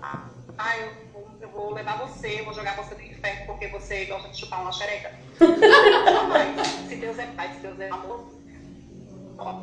[0.00, 0.24] Ah,
[0.56, 4.04] ah, eu, vou- eu vou levar você, eu vou jogar você no inferno porque você
[4.06, 5.10] gosta de chupar uma xereca.
[6.88, 8.24] Se Deus é pai, se Deus é amor,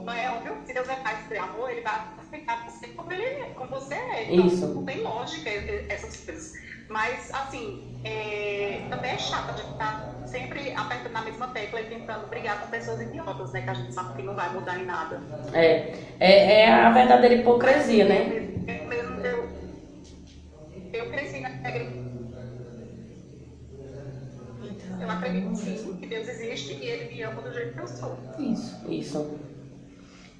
[0.05, 0.57] não é óbvio?
[0.65, 3.45] Se Deus é pai, se Deus é amor, ele vai aceitar você como ele é,
[3.55, 4.23] como você é.
[4.23, 4.67] Então, Isso.
[4.73, 6.51] Não tem lógica eh, essas coisas.
[6.89, 11.87] Mas, assim, é, também é chato a gente estar sempre apertando na mesma tecla e
[11.87, 13.61] tentando brigar com pessoas idiotas, né?
[13.61, 15.27] Que a gente sabe que não vai mudar em nada.
[15.53, 18.47] É, é, é a verdadeira hipocrisia, né?
[18.67, 19.49] Eu, mesmo- eu,
[20.91, 21.95] eu cresci na igreja.
[24.99, 28.29] Eu acredito sim que Deus existe e Ele me ama do jeito que eu sou.
[28.37, 28.79] Isso.
[28.89, 29.39] Isso.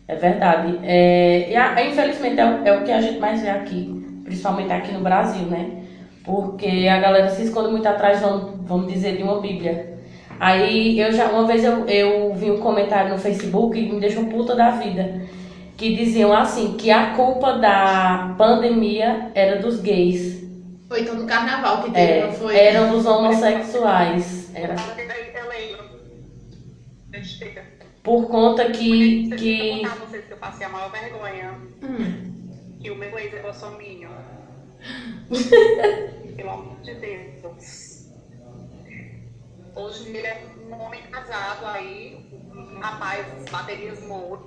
[0.08, 0.80] É verdade.
[0.84, 3.90] É, e a- infelizmente é, o- é o que a gente mais vê aqui,
[4.24, 5.85] principalmente aqui no Brasil, né?
[6.26, 9.96] Porque a galera se esconde muito atrás, vamos, vamos dizer, de uma Bíblia.
[10.40, 14.26] Aí eu já, uma vez eu, eu vi um comentário no Facebook e me deixou
[14.26, 15.22] puta da vida.
[15.78, 20.44] Que diziam assim, que a culpa da pandemia era dos gays.
[20.88, 22.56] Foi então do carnaval que teve, É, não foi?
[22.58, 24.52] eram dos homossexuais.
[24.56, 25.86] Era Eu lembro.
[28.04, 29.30] Por conta que.
[29.32, 31.54] Eu que vou contar a vocês que eu passei a maior vergonha.
[31.84, 32.34] Hum.
[32.80, 34.10] Que o meu ex é bolsominho.
[36.36, 38.06] Pelo amor de Deus.
[39.76, 40.36] Hoje ele é
[40.70, 42.16] um homem casado aí,
[42.82, 44.44] rapaz, baterias mouros.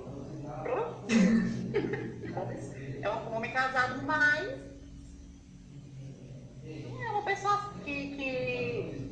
[3.01, 4.47] É um homem casado, mas
[6.65, 9.07] é uma pessoa que, que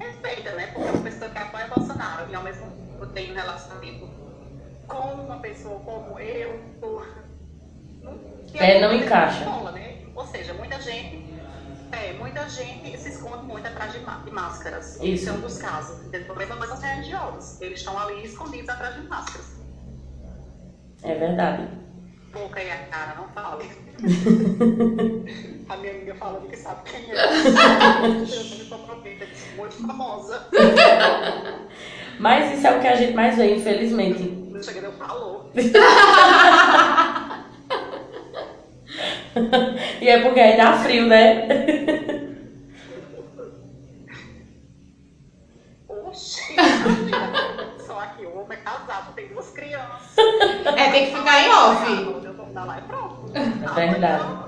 [0.00, 0.66] respeita, né?
[0.68, 4.08] Porque é uma pessoa que apoia Bolsonaro e ao mesmo tempo tem um relacionamento
[4.86, 6.60] com uma pessoa como eu,
[8.46, 9.40] que É, não encaixa.
[9.40, 9.75] escola?
[10.16, 11.24] Ou seja, muita gente,
[11.92, 14.94] é, muita gente se esconde muito atrás de, má- de máscaras.
[14.96, 15.04] Isso.
[15.04, 16.04] Esse é um dos casos.
[16.06, 16.34] Entendeu?
[16.34, 17.60] Coisa os religiosos.
[17.60, 19.46] Eles estão ali escondidos atrás de máscaras.
[21.02, 21.68] é verdade.
[22.32, 23.70] Boca e a cara, não fale.
[25.68, 27.14] a minha amiga falando que sabe quem é.
[27.14, 29.26] Eu comprometo,
[29.56, 30.46] muito famosa.
[32.18, 34.22] Mas isso é o que a gente mais vê, infelizmente.
[34.50, 35.50] Não chega, eu falou.
[40.00, 41.46] E é porque aí dá frio, né?
[45.88, 46.56] Oxi.
[47.86, 50.16] Só aqui, o homem é casado, tem duas crianças.
[50.76, 52.24] É, tem que ficar em off.
[52.24, 53.32] Eu vou dar lá e pronto.
[53.34, 54.24] É verdade.
[54.24, 54.46] Amanhã,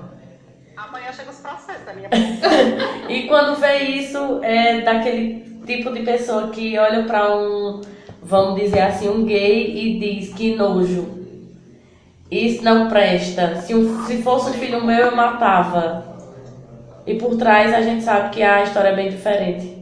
[0.77, 2.09] amanhã chega os processos da minha
[3.09, 7.81] E quando vê isso, é daquele tipo de pessoa que olha pra um,
[8.21, 11.18] vamos dizer assim, um gay e diz que nojo.
[12.29, 13.61] Isso não presta.
[13.61, 16.17] Se, um- se fosse um filho meu, eu matava.
[17.05, 19.79] E por trás a gente sabe que a história é bem diferente.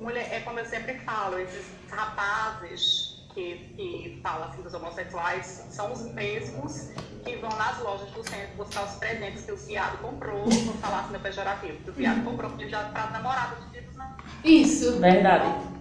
[0.00, 5.92] Mulher, é como eu sempre falo, esses rapazes que, que falam assim dos homossexuais são
[5.92, 6.88] os mesmos
[7.24, 11.00] que vão nas lojas do centro buscar os presentes que o viado comprou, vou falar
[11.00, 14.24] assim no pejorativo, que o viado comprou porque já para namorado de dos namorados.
[14.44, 14.98] Isso.
[14.98, 15.77] Verdade.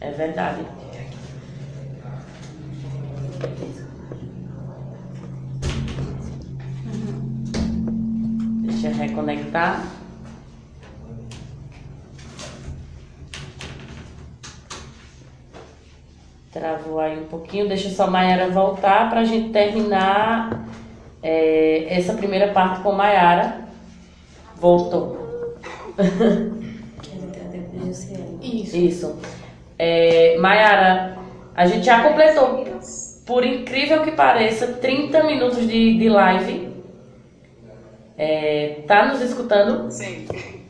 [0.00, 0.64] É verdade.
[8.62, 9.84] Deixa eu reconectar.
[16.50, 17.68] Travou aí um pouquinho.
[17.68, 20.66] Deixa só a Mayara voltar para a gente terminar
[21.22, 23.68] é, essa primeira parte com Mayara.
[24.56, 25.58] Voltou.
[28.42, 28.76] Isso.
[28.76, 29.18] Isso.
[29.82, 31.16] É, Mayara,
[31.54, 32.66] a gente já completou,
[33.24, 36.68] por incrível que pareça, 30 minutos de, de live.
[38.18, 39.90] É, tá nos escutando?
[39.90, 40.28] Sim.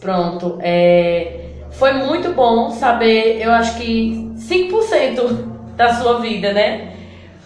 [0.00, 0.58] Pronto.
[0.60, 6.96] É, foi muito bom saber, eu acho que 5% da sua vida, né?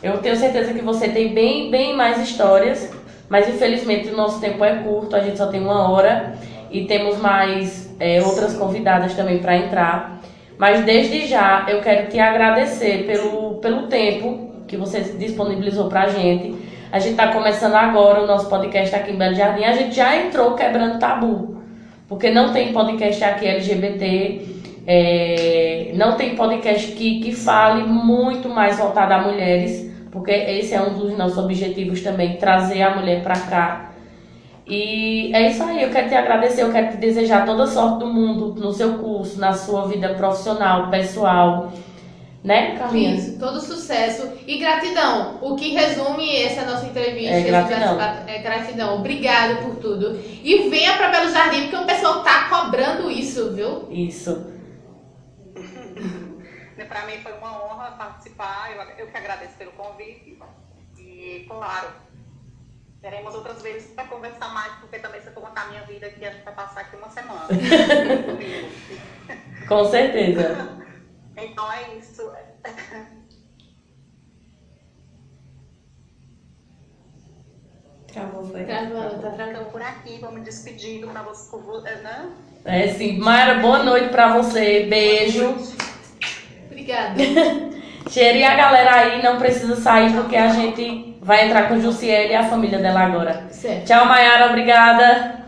[0.03, 2.91] Eu tenho certeza que você tem bem, bem mais histórias,
[3.29, 6.39] mas infelizmente o nosso tempo é curto, a gente só tem uma hora
[6.71, 10.21] e temos mais é, outras convidadas também para entrar.
[10.59, 16.09] Mas desde já eu quero te agradecer pelo, pelo tempo que você disponibilizou para a
[16.09, 16.55] gente.
[16.93, 19.65] A gente está começando agora o nosso podcast aqui em Belo Jardim.
[19.65, 21.63] A gente já entrou quebrando tabu,
[22.09, 24.47] porque não tem podcast aqui LGBT,
[24.87, 30.81] é, não tem podcast que, que fale muito mais voltado a mulheres, porque esse é
[30.81, 33.90] um dos nossos objetivos também, trazer a mulher para cá.
[34.71, 37.99] E é isso aí, eu quero te agradecer, eu quero te desejar toda a sorte
[37.99, 41.73] do mundo no seu curso, na sua vida profissional, pessoal.
[42.43, 43.27] Né, Carlinhos?
[43.27, 45.39] Isso, todo sucesso e gratidão.
[45.43, 48.01] O que resume essa nossa entrevista É gratidão.
[48.27, 48.95] é gratidão.
[48.95, 50.19] Obrigado por tudo.
[50.43, 53.89] E venha para Belo Jardim, porque o pessoal tá cobrando isso, viu?
[53.91, 54.53] Isso.
[56.89, 58.71] Para mim foi uma honra participar.
[58.75, 60.39] Eu, eu que agradeço pelo convite.
[60.99, 61.89] E, claro,
[63.01, 66.07] teremos outras vezes para conversar mais, porque também se eu for contar a minha vida
[66.07, 67.49] aqui, a gente vai passar aqui uma semana.
[69.67, 70.79] Com certeza.
[71.37, 72.31] então é isso.
[78.13, 78.65] Travou, foi.
[78.65, 79.51] Gravando, tá travando.
[79.51, 82.33] Então, por aqui, vamos despedindo para você, né?
[82.65, 83.19] É sim.
[83.19, 84.87] Mayra, boa noite pra você.
[84.87, 85.55] Beijo.
[86.67, 87.15] Obrigada.
[88.09, 92.33] Cheiro e a galera aí não precisa sair porque a gente vai entrar com Jussiele
[92.33, 93.47] e a família dela agora.
[93.51, 93.87] Certo.
[93.87, 94.47] Tchau, Mayara.
[94.47, 95.41] Obrigada.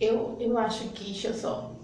[0.00, 1.76] Eu, eu acho que, deixa eu só.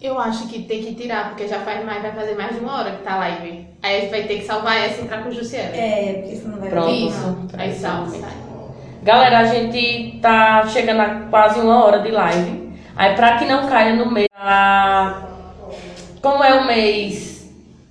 [0.00, 2.78] Eu acho que tem que tirar, porque já faz mais, vai fazer mais de uma
[2.78, 3.68] hora que tá live.
[3.82, 5.76] Aí a gente vai ter que salvar essa e entrar com o Jussiele.
[5.76, 6.90] É, porque senão não vai Pronto.
[6.90, 7.48] Isso.
[7.58, 8.10] Aí salva.
[8.10, 8.32] sai.
[9.02, 12.72] Galera, a gente tá chegando a quase uma hora de live.
[12.96, 15.29] Aí pra que não caia no meio da...
[16.22, 17.30] Como é o mês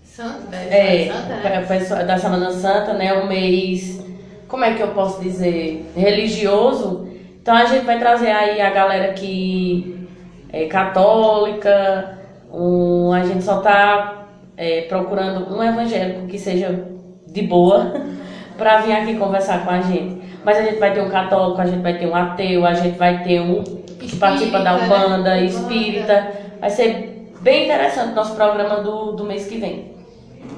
[0.04, 1.62] Santa, é, Santa, né?
[1.63, 3.13] o pessoal da Semana Santa, né?
[3.13, 4.06] O mês,
[4.48, 7.08] como é que eu posso dizer, religioso.
[7.42, 10.08] Então a gente vai trazer aí a galera que
[10.52, 12.20] é católica,
[12.52, 16.86] um, a gente só tá é, procurando um evangélico que seja
[17.26, 17.94] de boa
[18.58, 20.20] para vir aqui conversar com a gente.
[20.44, 22.98] Mas a gente vai ter um católico, a gente vai ter um ateu, a gente
[22.98, 25.06] vai ter um que participa da Espírita, né?
[25.08, 25.39] Umbanda.
[25.39, 26.32] espírita.
[26.60, 29.93] Vai ser bem interessante nosso programa do, do mês que vem.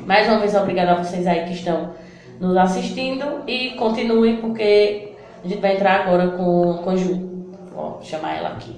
[0.05, 1.93] Mais uma vez, obrigada a vocês aí que estão
[2.39, 5.13] nos assistindo e continuem porque
[5.43, 7.47] a gente vai entrar agora com, com Ju.
[7.73, 8.75] Vou chamar ela aqui.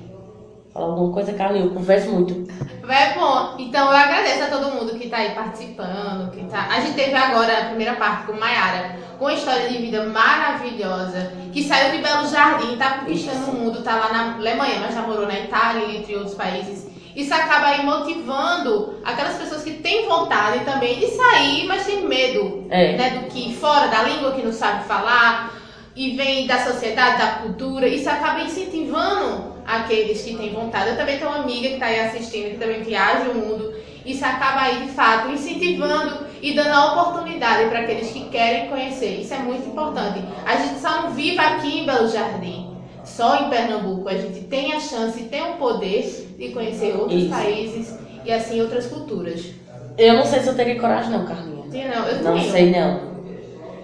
[0.74, 2.52] Fala alguma coisa, Carlinhos, converso muito.
[2.84, 3.56] Vai bom.
[3.60, 6.68] Então eu agradeço a todo mundo que tá aí participando, que tá.
[6.70, 11.32] A gente teve agora a primeira parte com Mayara, com uma história de vida maravilhosa,
[11.52, 15.04] que saiu de Belo Jardim, tá conquistando o mundo, tá lá na Alemanha, mas já
[15.04, 16.93] morou na Itália, entre outros países.
[17.16, 22.66] Isso acaba aí motivando aquelas pessoas que têm vontade também de sair, mas tem medo,
[22.70, 22.98] É.
[22.98, 25.54] né, do que fora da língua que não sabe falar
[25.96, 30.90] e vem da sociedade, da cultura, isso acaba incentivando aqueles que têm vontade.
[30.90, 33.74] Eu também tenho uma amiga que está aí assistindo, que também viaja o mundo.
[34.06, 39.22] Isso acaba aí, de fato, incentivando e dando a oportunidade para aqueles que querem conhecer.
[39.22, 40.22] Isso é muito importante.
[40.46, 44.10] A gente só não vive aqui em Belo Jardim, só em Pernambuco.
[44.10, 47.30] A gente tem a chance, tem o poder de conhecer outros Isso.
[47.30, 49.52] países e, assim, outras culturas.
[49.98, 51.72] Eu não sei se eu teria coragem, não, Carlinhos.
[51.72, 52.52] Sim, não, eu Não tenho.
[52.52, 53.14] sei, não.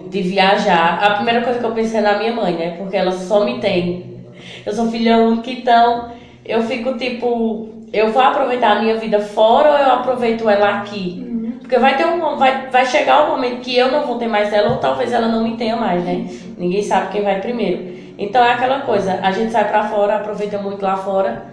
[0.08, 1.02] De viajar.
[1.02, 2.76] A primeira coisa que eu pensei é na minha mãe, né?
[2.76, 4.24] Porque ela só me tem.
[4.66, 6.10] Eu sou filha única, então
[6.44, 7.68] eu fico tipo.
[7.92, 11.26] Eu vou aproveitar a minha vida fora ou eu aproveito ela aqui?
[11.60, 12.36] Porque vai ter um.
[12.36, 15.28] Vai, vai chegar um momento que eu não vou ter mais ela, ou talvez ela
[15.28, 16.26] não me tenha mais, né?
[16.56, 17.94] Ninguém sabe quem vai primeiro.
[18.18, 21.50] Então é aquela coisa, a gente sai pra fora, aproveita muito lá fora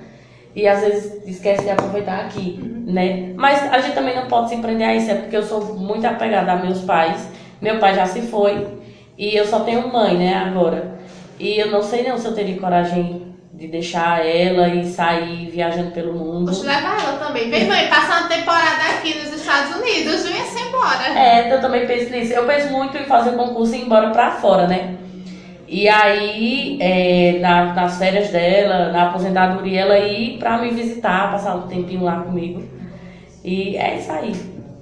[0.57, 3.31] e às vezes esquece de aproveitar aqui, né?
[3.35, 6.03] Mas a gente também não pode se prender a isso, é porque eu sou muito
[6.07, 7.29] apegada a meus pais.
[7.61, 8.67] Meu pai já se foi
[9.15, 10.97] e eu só tenho mãe, né, agora.
[11.39, 15.91] E eu não sei não se eu teria coragem de deixar ela e sair viajando
[15.91, 16.51] pelo mundo.
[16.51, 17.51] Poxa, leva ela também.
[17.51, 21.19] Vem, mãe, passar uma temporada aqui nos Estados Unidos, venha-se embora.
[21.19, 22.33] É, eu também penso nisso.
[22.33, 24.95] Eu penso muito em fazer concurso e ir embora pra fora, né?
[25.67, 31.55] E aí, é, na- nas férias dela, na aposentadoria, ela ir pra me visitar, passar
[31.55, 32.63] um tempinho lá comigo.
[33.43, 34.33] E é isso aí.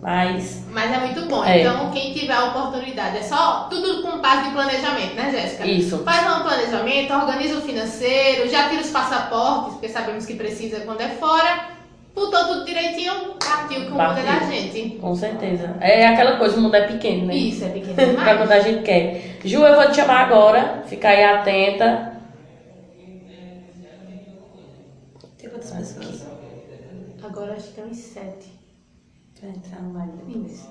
[0.01, 1.43] Mas Mas é muito bom.
[1.43, 1.61] É.
[1.61, 5.65] Então, quem tiver a oportunidade, é só tudo com base de planejamento, né, Jéssica?
[5.65, 6.03] isso.
[6.03, 11.01] Faz um planejamento, organiza o financeiro, já tira os passaportes, porque sabemos que precisa quando
[11.01, 11.74] é fora.
[12.15, 14.97] Botou tudo direitinho, partiu que o mundo é da gente.
[14.97, 15.75] Com certeza.
[15.81, 17.35] É aquela coisa, o mundo é pequeno, né?
[17.35, 18.37] Isso, é pequeno demais.
[18.37, 19.39] quando a gente quer.
[19.43, 20.83] Ju, eu vou te chamar agora.
[20.87, 22.15] Fica aí atenta.
[25.37, 26.25] Tem quantas pessoas?
[27.21, 28.49] Agora acho que tem uns sete.
[29.37, 30.51] Pra entrar no live depois.
[30.51, 30.69] Isso.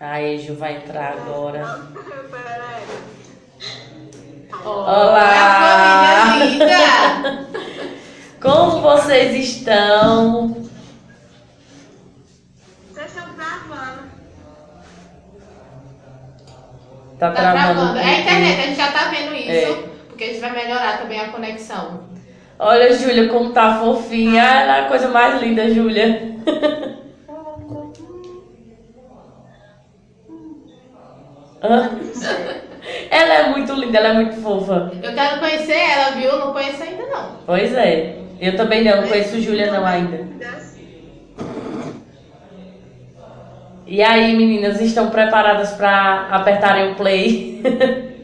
[0.00, 1.64] Aí, Ju vai entrar agora.
[4.62, 6.26] Olá!
[6.26, 7.48] família linda!
[8.40, 10.68] Como vocês estão?
[12.92, 14.02] Vocês estão gravando.
[17.18, 17.74] Tá, Tá travando.
[17.74, 17.98] travando.
[17.98, 19.50] É a internet, a gente já tá vendo isso.
[19.50, 19.84] É.
[20.08, 22.04] Porque a gente vai melhorar também a conexão.
[22.58, 24.42] Olha, Júlia, como tá fofinha.
[24.42, 26.34] Ela é a coisa mais linda, Júlia.
[31.62, 31.90] Hã?
[33.10, 34.92] Ela é muito linda, ela é muito fofa.
[35.02, 36.38] Eu quero conhecer ela, viu?
[36.38, 37.36] Não conheço ainda não.
[37.46, 38.16] Pois é.
[38.40, 40.26] Eu também não, não conheço Júlia não ainda.
[43.86, 47.62] E aí, meninas, estão preparadas para apertarem o play?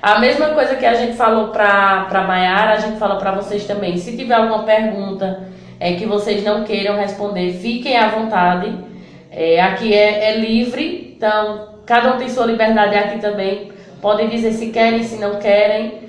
[0.00, 3.66] A mesma coisa que a gente falou pra, pra Mayara, a gente fala pra vocês
[3.66, 3.96] também.
[3.96, 5.48] Se tiver alguma pergunta
[5.80, 8.72] é, que vocês não queiram responder, fiquem à vontade.
[9.40, 13.70] É, aqui é, é livre, então cada um tem sua liberdade aqui também.
[14.02, 16.08] Podem dizer se querem, se não querem.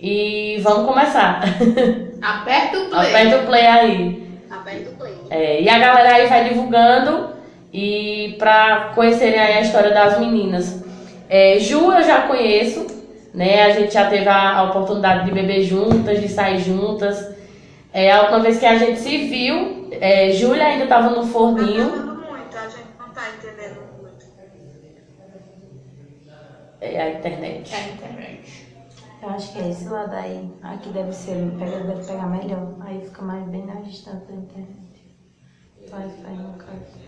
[0.00, 1.42] E vamos começar.
[2.22, 3.10] Aperta o play.
[3.10, 4.28] Aperta o play aí.
[4.50, 5.14] Aberto o play.
[5.28, 7.30] É, e a galera aí vai divulgando
[7.70, 10.82] e pra conhecerem aí a história das meninas.
[11.28, 12.86] É, Ju eu já conheço,
[13.34, 13.64] né?
[13.64, 17.34] A gente já teve a, a oportunidade de beber juntas, de sair juntas.
[17.92, 21.90] É, a última vez que a gente se viu, é, Júlia ainda estava no forninho.
[21.90, 24.24] gravando muito, a gente não tá entendendo muito.
[26.84, 27.72] É a internet.
[27.74, 28.66] É a internet.
[29.22, 30.50] Eu acho que é esse lado aí.
[30.62, 32.74] Aqui deve ser, pega, deve pegar melhor.
[32.80, 34.82] Aí fica mais bem na distância da internet.
[35.92, 36.98] Wi-Fi no caso.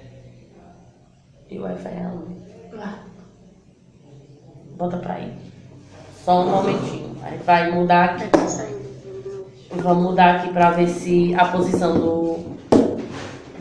[1.50, 2.36] E o Wi-Fi é onde?
[2.80, 2.98] Ah,
[4.76, 5.36] Bota pra aí.
[6.24, 7.16] Só um momentinho.
[7.22, 8.24] Aí vai mudar aqui.
[9.76, 12.56] Vamos mudar aqui pra ver se a posição do,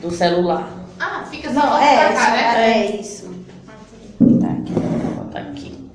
[0.02, 0.70] do celular.
[1.00, 2.78] Ah, fica só Não, pra é, cá, né?
[2.88, 3.34] é isso.
[4.40, 4.74] Tá aqui.
[5.18, 5.90] Bota aqui.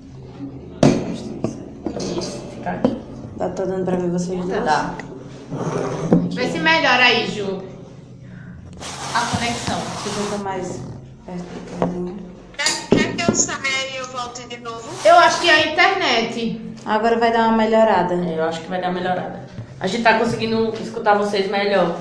[2.19, 2.97] Isso, fica aqui.
[3.39, 4.65] Tá, tá dando pra ver vocês dois?
[4.65, 4.95] Dá.
[6.35, 7.63] Vê se melhora aí, Ju.
[9.15, 9.81] A conexão.
[10.03, 10.81] Deixa eu botar mais
[11.25, 12.19] perto do caminho.
[12.91, 14.89] Quer, que eu saia e eu volte de novo?
[15.05, 16.75] Eu acho que é a internet.
[16.85, 18.15] Agora vai dar uma melhorada.
[18.15, 19.47] É, eu acho que vai dar uma melhorada.
[19.79, 21.97] A gente tá conseguindo escutar vocês melhor.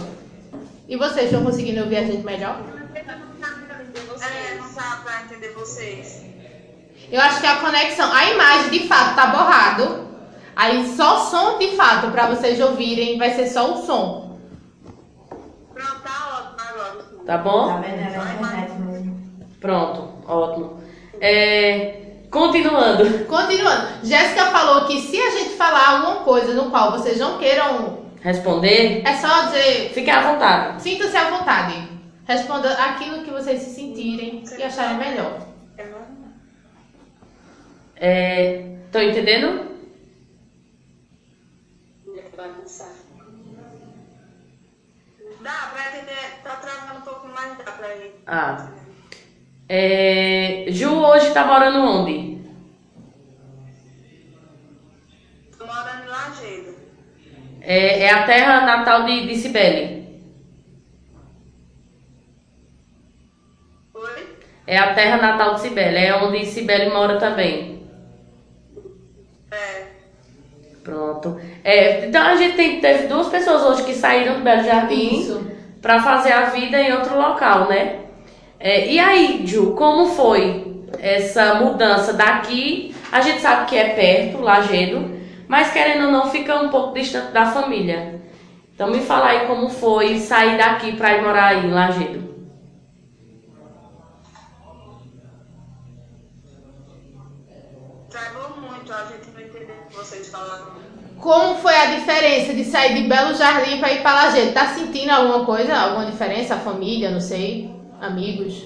[0.87, 2.63] E vocês estão conseguindo ouvir a gente melhor?
[2.95, 3.03] É,
[4.55, 6.25] não dá pra entender vocês.
[7.11, 10.06] Eu acho que a conexão, a imagem de fato tá borrado.
[10.59, 14.39] Aí só som de fato pra vocês ouvirem, vai ser só o som.
[15.71, 17.03] Pronto, tá ótimo agora.
[17.03, 17.79] Tá Tá bom?
[17.79, 17.93] vendo?
[18.01, 19.17] Era a internet mesmo.
[19.61, 20.81] Pronto, ótimo.
[21.21, 22.01] É,
[22.31, 23.25] continuando.
[23.25, 27.99] Continuando, Jéssica falou que se a gente falar alguma coisa no qual vocês não queiram,
[28.21, 29.03] Responder?
[29.05, 30.81] é só dizer, Fique à vontade.
[30.81, 31.87] sinta-se à vontade.
[32.25, 35.37] Responda aquilo que vocês se sentirem e acharem melhor.
[35.77, 35.97] Eu não...
[37.95, 39.66] É, Estão entendendo?
[42.37, 42.93] Bagunçar.
[45.41, 48.13] Dá pra entender, tá travando um pouco mais, dá pra ir.
[48.27, 48.71] Ah.
[49.67, 52.37] É, Ju hoje tá morando onde?
[55.57, 56.77] Tô morando em Lajeiro.
[57.61, 60.21] É, é a terra natal de, de Cibele.
[63.93, 64.37] Oi?
[64.65, 65.97] É a terra natal de Cibele.
[65.97, 67.85] É onde Cibele mora também.
[69.51, 69.87] É.
[70.87, 71.37] Pronto.
[71.65, 75.37] É, então a gente tem, teve duas pessoas hoje que saíram do Belo Jardim
[75.81, 77.97] para fazer a vida em outro local, né?
[78.57, 82.95] É, e aí, Ju, como foi essa mudança daqui?
[83.11, 85.11] A gente sabe que é perto, Lagedo,
[85.45, 88.21] mas querendo ou não, fica um pouco distante da família.
[88.73, 92.36] Então me fala aí como foi sair daqui para ir morar aí em Lagedo.
[98.17, 100.75] estragou muito, a gente não entendeu o que vocês falaram.
[101.19, 104.53] Como foi a diferença de sair de Belo Jardim para ir para Lajeiro?
[104.53, 106.55] Tá sentindo alguma coisa, alguma diferença?
[106.55, 108.65] A família, não sei, amigos?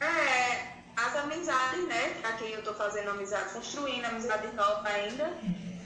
[0.00, 2.16] É, as amizades, né?
[2.24, 5.32] Aqui eu tô fazendo amizade, construindo amizade nova ainda.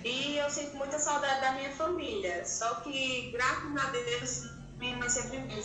[0.05, 2.45] E eu sinto muita saudade da minha família.
[2.45, 5.63] Só que, graças a Deus, minha mãe sempre me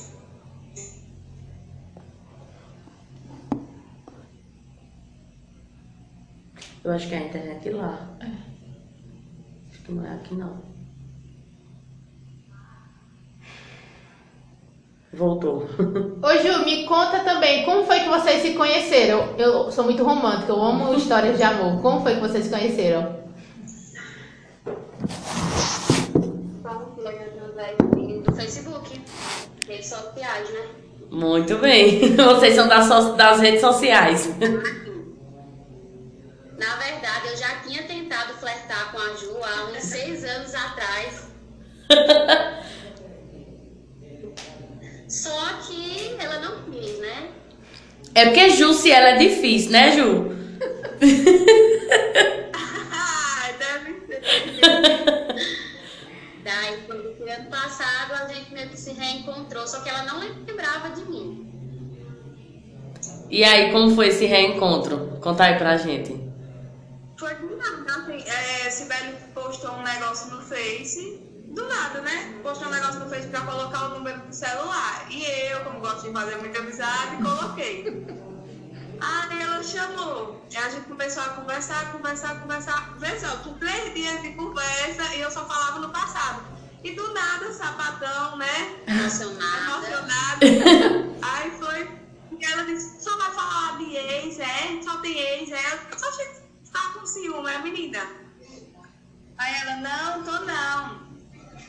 [6.86, 8.00] Eu acho que é a internet lá.
[9.70, 10.62] Acho que não é aqui não.
[15.12, 15.64] Voltou.
[16.22, 19.34] Ô Ju, me conta também, como foi que vocês se conheceram?
[19.38, 21.82] Eu sou muito romântica, eu amo histórias de amor.
[21.82, 23.26] Como foi que vocês se conheceram?
[28.24, 29.02] Do Facebook,
[29.68, 30.62] redes sociais, né?
[31.12, 32.16] Muito bem.
[32.18, 34.30] Vocês são das, so- das redes sociais.
[36.58, 41.28] Na verdade, eu já tinha tentado flertar com a Ju há uns seis anos atrás.
[45.08, 47.30] Só que ela não quis, né?
[48.14, 50.36] É porque Ju, se ela é difícil, né, Ju?
[50.99, 51.36] Ser.
[56.43, 60.20] Daí, quando foi ano passado, a gente meio que se reencontrou, só que ela não
[60.20, 61.51] lembrava de mim.
[63.30, 65.18] E aí, como foi esse reencontro?
[65.22, 66.16] Conta aí pra gente.
[67.26, 71.19] Foi do nada, assim, é, Sibeli postou um negócio no Face,
[71.55, 72.39] do nada, né?
[72.43, 75.07] Postou um negócio no Face pra colocar o número do celular.
[75.09, 78.05] E eu, como gosto de fazer muita amizade, coloquei.
[79.01, 80.45] Aí ela chamou.
[80.51, 82.93] E a gente começou a conversar, conversar, conversar.
[82.99, 86.43] Vê só, com três dias de conversa e eu só falava no passado.
[86.84, 88.84] E do nada, sapatão, né?
[88.86, 89.88] Emocionada.
[89.88, 90.45] emocionada.
[91.23, 91.89] Aí foi.
[92.39, 94.80] E ela disse, só vai falar de ex, é?
[94.84, 95.80] Só tem ex, é?
[95.91, 96.45] Eu só que
[96.76, 98.01] tá com ciúme, é menina.
[99.38, 101.05] Aí ela, não, tô não.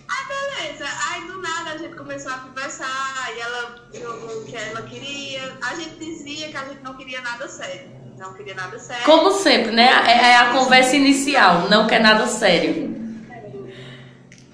[0.09, 4.57] Aí beleza, aí do nada a gente começou a conversar, e ela jogou o que
[4.57, 5.59] ela queria.
[5.63, 7.91] A gente dizia que a gente não queria nada sério.
[8.19, 9.05] Não queria nada sério.
[9.05, 9.89] Como sempre, né?
[10.07, 12.95] É é a conversa inicial, não quer nada sério.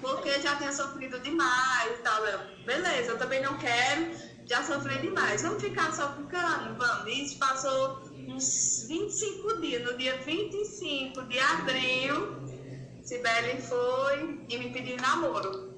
[0.01, 2.21] porque já tinha sofrido demais e tal.
[2.65, 4.11] Beleza, eu também não quero,
[4.45, 5.41] já sofri demais.
[5.41, 6.75] Vamos ficar só ficando?
[6.77, 7.07] Vamos.
[7.07, 9.83] Isso passou uns 25 dias.
[9.83, 12.37] No dia 25 de abril,
[13.03, 15.73] Sibeli foi e me pediu namoro.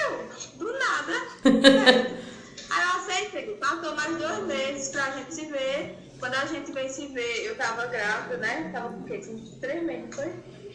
[0.00, 1.12] Eu, do nada.
[2.70, 3.56] Aí eu aceitei.
[3.56, 5.98] Passou mais dois meses pra gente se ver.
[6.18, 8.70] Quando a gente veio se ver, eu tava grávida, né?
[8.72, 9.18] Tava com o quê?
[9.18, 10.32] Com três meses, foi?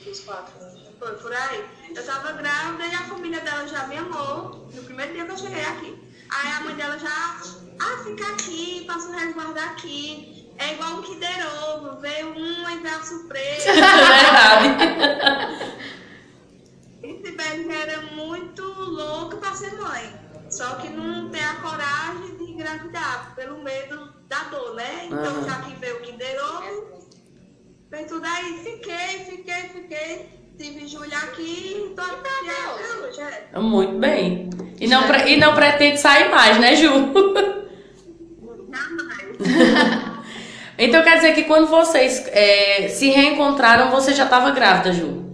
[0.10, 0.54] Uns quatro.
[1.00, 1.66] Foi por aí.
[1.95, 5.38] Eu tava grávida e a família dela já me amou no primeiro dia que eu
[5.38, 6.08] cheguei aqui.
[6.30, 7.41] Aí a mãe dela já,
[7.80, 10.37] ah, fica aqui, passa o resguardo aqui.
[10.60, 13.74] É igual um Kinder Ovo, veio um e veio a surpresa.
[13.74, 14.68] Verdade.
[17.03, 20.14] E Sibeli era muito louca pra ser mãe.
[20.49, 25.05] Só que não tem a coragem de engravidar, pelo medo da dor, né?
[25.05, 25.43] Então Aham.
[25.45, 27.08] já que veio o Kinder Ovo,
[27.91, 28.60] veio tudo aí.
[28.64, 30.38] Fiquei, fiquei, fiquei.
[30.58, 33.22] Tive Júlia aqui e tô aqui até hoje.
[33.22, 33.60] É.
[33.60, 34.49] Muito bem.
[34.80, 36.89] E não, pre- e não pretende sair mais, né, Ju?
[38.74, 39.38] Jamais.
[40.78, 45.25] Então quer dizer que quando vocês é, se reencontraram, você já estava grávida, Ju?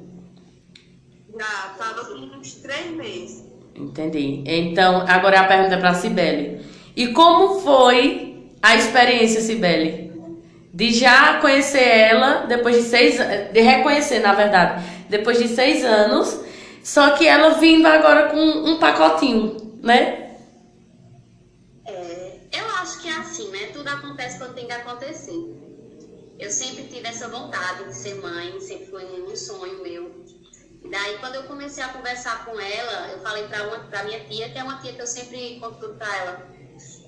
[1.38, 3.44] Já tava com uns três meses.
[3.76, 4.44] Entendi.
[4.46, 6.66] Então, agora a pergunta é pra Cibele.
[6.96, 10.14] E como foi a experiência, Cibele?
[10.74, 16.40] De já conhecer ela depois de seis de reconhecer, na verdade, depois de seis anos,
[16.84, 20.36] só que ela vindo agora com um pacotinho, né?
[21.86, 23.68] É, eu acho que é assim, né?
[23.84, 25.38] Tudo acontece quando tem que acontecer.
[26.40, 30.24] Eu sempre tive essa vontade de ser mãe, sempre foi um sonho meu.
[30.86, 33.44] E daí, quando eu comecei a conversar com ela, eu falei
[33.90, 36.50] pra minha tia, que é uma tia que eu sempre conto tudo pra ela.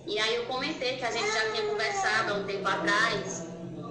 [0.05, 3.45] E aí eu comentei que a gente já tinha conversado há um tempo atrás.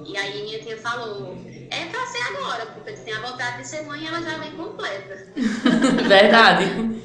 [0.06, 1.34] E aí minha tia falou,
[1.70, 4.36] é pra ser agora, porque tu tem a vontade de ser mãe e ela já
[4.36, 5.26] vem completa.
[6.06, 7.02] Verdade.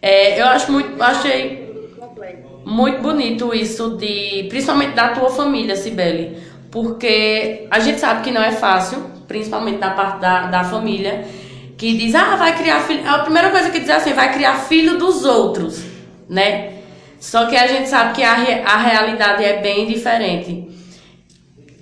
[0.00, 1.66] É, eu acho muito, achei
[1.98, 2.55] Completa.
[2.66, 6.36] Muito bonito isso de, principalmente da tua família, Cibele,
[6.70, 8.98] porque a gente sabe que não é fácil,
[9.28, 11.24] principalmente da parte da, da família,
[11.78, 13.08] que diz, ah, vai criar filho.
[13.08, 15.80] A primeira coisa que diz é assim, vai criar filho dos outros,
[16.28, 16.72] né?
[17.20, 20.68] Só que a gente sabe que a, a realidade é bem diferente.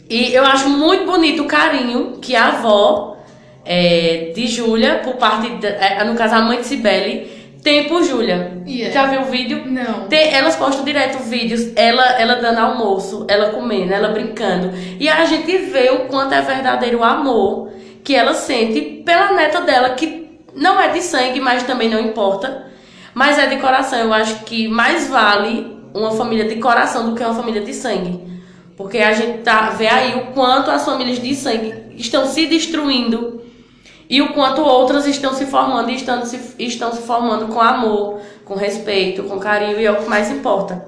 [0.08, 3.16] E eu acho muito bonito o carinho que a avó
[3.64, 7.33] é, de Júlia, por parte, da- é, no caso a mãe de Cibele,
[7.64, 8.62] tem por Júlia.
[8.68, 8.92] Yeah.
[8.94, 9.62] Já viu o vídeo?
[9.64, 10.06] Não.
[10.06, 14.70] Tem- elas postam direto vídeos, ela, ela dando almoço, ela comendo, ela brincando.
[15.00, 17.70] E a gente vê o quanto é verdadeiro o amor
[18.04, 22.66] que ela sente pela neta dela, que não é de sangue, mas também não importa,
[23.14, 23.98] mas é de coração.
[23.98, 28.20] Eu acho que mais vale uma família de coração do que uma família de sangue.
[28.76, 33.40] Porque a gente tá, vê aí o quanto as famílias de sangue estão se destruindo
[34.08, 38.20] e o quanto outras estão se formando e estão se, estão se formando com amor,
[38.44, 40.86] com respeito, com carinho, e é o que mais importa.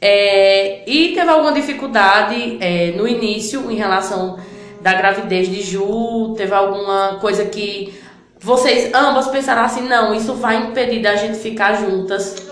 [0.00, 4.36] É, e teve alguma dificuldade é, no início em relação
[4.80, 6.34] da gravidez de Ju?
[6.36, 7.94] Teve alguma coisa que
[8.40, 12.50] vocês ambas pensaram assim, não, isso vai impedir da gente ficar juntas?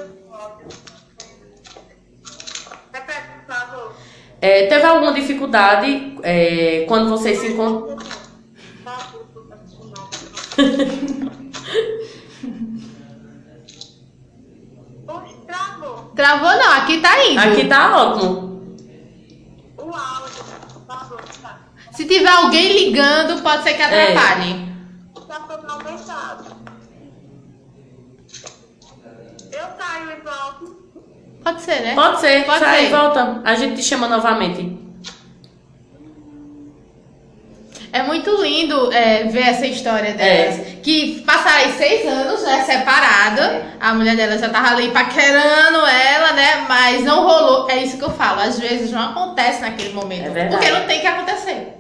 [4.41, 7.99] É, teve alguma dificuldade é, quando vocês se encontram?
[15.47, 15.97] Travou.
[16.15, 17.41] Travou não, aqui tá indo.
[17.41, 18.77] Aqui tá ótimo.
[19.77, 20.45] O áudio.
[20.87, 21.59] Travou, tá.
[21.93, 24.71] Se tiver alguém ligando, pode ser que atrapalhe.
[25.27, 25.61] Tá todo.
[29.53, 30.81] Eu saio e volto.
[31.43, 31.95] Pode ser, né?
[31.95, 32.91] Pode ser, Pode sai, ser.
[32.97, 33.43] volta.
[33.45, 34.80] A gente te chama novamente.
[37.93, 40.61] É muito lindo é, ver essa história delas.
[40.83, 43.63] Que passaram aí seis anos, né, separada.
[43.81, 46.65] A mulher dela já tava ali paquerando ela, né?
[46.69, 47.69] Mas não rolou.
[47.69, 48.41] É isso que eu falo.
[48.41, 50.37] Às vezes não acontece naquele momento.
[50.37, 51.75] É porque não tem que acontecer.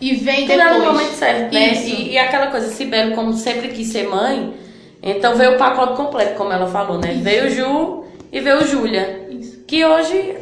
[0.00, 0.60] E vem Tudo depois.
[0.60, 1.72] era no momento certo, né?
[1.72, 1.86] Isso.
[1.86, 4.54] E, e aquela coisa, Sibeli, como sempre quis ser mãe,
[5.02, 7.18] então veio o pacote completo, como ela falou, né?
[7.20, 9.26] Veio Ju e veio Júlia.
[9.30, 9.62] Isso.
[9.64, 10.36] Que hoje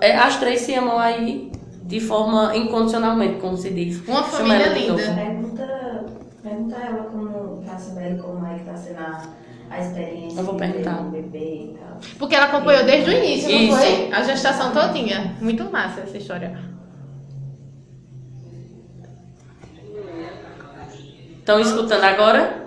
[0.00, 1.50] é, as três se amam aí
[1.84, 4.06] de forma incondicionalmente, como se diz.
[4.06, 5.02] Uma família linda.
[5.14, 6.04] Pergunta,
[6.42, 9.22] pergunta ela como tá sabendo como é que tá sendo a,
[9.70, 11.00] a experiência Eu vou perguntar.
[11.00, 11.98] um bebê e tal.
[12.18, 13.76] Porque ela acompanhou desde o início, não Isso.
[13.76, 14.12] foi?
[14.12, 15.36] A gestação todinha.
[15.40, 16.58] Muito massa essa história.
[21.38, 22.62] Estão escutando agora?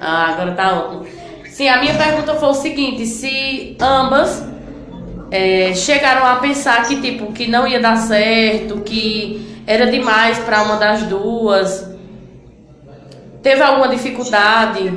[0.00, 1.06] Ah, agora tá ótimo.
[1.46, 4.42] Sim, a minha pergunta foi o seguinte, se ambas
[5.30, 10.62] é, chegaram a pensar que tipo que não ia dar certo, que era demais para
[10.62, 11.88] uma das duas,
[13.42, 14.90] teve alguma dificuldade?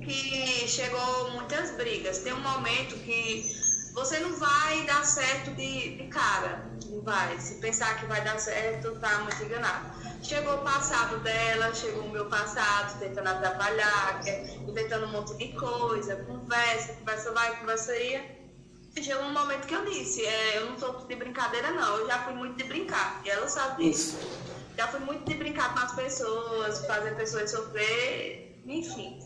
[0.00, 2.18] que chegou muitas brigas.
[2.18, 3.44] Tem um momento que
[3.92, 6.64] você não vai dar certo de, de cara.
[6.88, 7.38] Não vai.
[7.40, 9.86] Se pensar que vai dar certo, tá muito enganado.
[10.22, 14.20] Chegou o passado dela, chegou o meu passado, tentando atrapalhar,
[14.66, 18.35] inventando um monte de coisa, conversa, conversa vai, conversa ia.
[19.02, 22.18] Chegou um momento que eu disse, é, eu não tô de brincadeira não, eu já
[22.20, 23.20] fui muito de brincar.
[23.24, 24.16] E ela sabe disso.
[24.18, 24.56] Isso.
[24.76, 29.18] Já fui muito de brincar com as pessoas, fazer pessoas sofrer, enfim.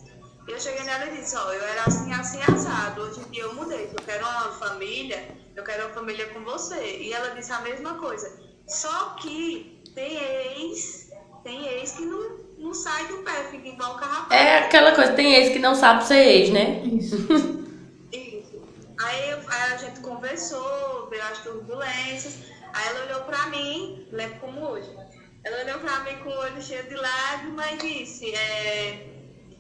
[0.47, 3.03] Eu cheguei nela e disse, ó, eu era assim, assim, assado.
[3.03, 6.99] Hoje em dia eu mudei, eu quero uma família, eu quero uma família com você.
[6.99, 8.41] E ela disse a mesma coisa.
[8.66, 11.11] Só que tem ex,
[11.45, 14.35] tem ex que não, não sai do pé, fica igual o carrapato.
[14.35, 16.83] É aquela coisa, tem ex que não sabe ser ex, né?
[16.85, 17.60] Isso.
[19.03, 22.39] Aí, aí a gente conversou, veio as turbulências.
[22.73, 24.91] Aí ela olhou pra mim, lembro como hoje.
[25.43, 29.11] Ela olhou pra mim com o olho cheio de lágrimas e disse: é,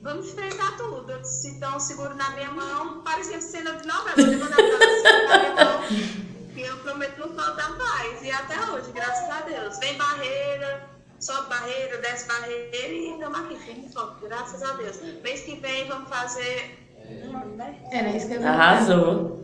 [0.02, 1.10] Vamos enfrentar tudo.
[1.10, 3.02] Eu disse: Então, seguro na minha mão.
[3.02, 4.16] Parecia cena de novela.
[4.16, 5.80] Seguro na minha mão.
[6.56, 8.22] E eu prometo não faltar mais.
[8.22, 9.78] E até hoje, graças a Deus.
[9.78, 15.00] Vem barreira, sobe barreira, desce barreira e estamos aqui, firme e graças a Deus.
[15.22, 16.79] Mês que vem vamos fazer.
[17.32, 17.74] Um ano, né?
[17.92, 19.40] Era isso que eu ia Arrasou.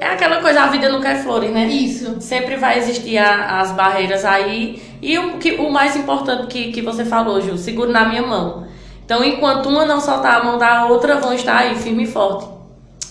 [0.00, 1.66] É aquela coisa, a vida não quer flores, né?
[1.66, 2.20] Isso.
[2.20, 4.80] Sempre vai existir a- as barreiras aí.
[5.02, 8.66] E o, que, o mais importante que, que você falou, Ju, seguro na minha mão.
[9.04, 12.46] Então, enquanto uma não soltar a mão da outra, vão estar aí firme e forte.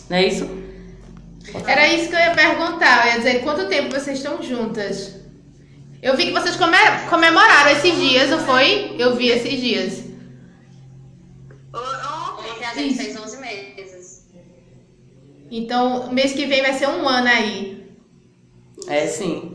[0.10, 0.50] Não é isso?
[1.66, 3.08] Era isso que eu ia perguntar.
[3.08, 5.16] Eu ia dizer, quanto tempo vocês estão juntas?
[6.02, 6.78] Eu vi que vocês come-
[7.10, 8.96] comemoraram esses dias, não foi?
[9.00, 10.04] Eu vi esses dias.
[11.74, 13.37] Ontem, a gente fez 11 meses.
[15.50, 17.88] Então, mês que vem vai ser um ano aí.
[18.88, 19.54] É sim.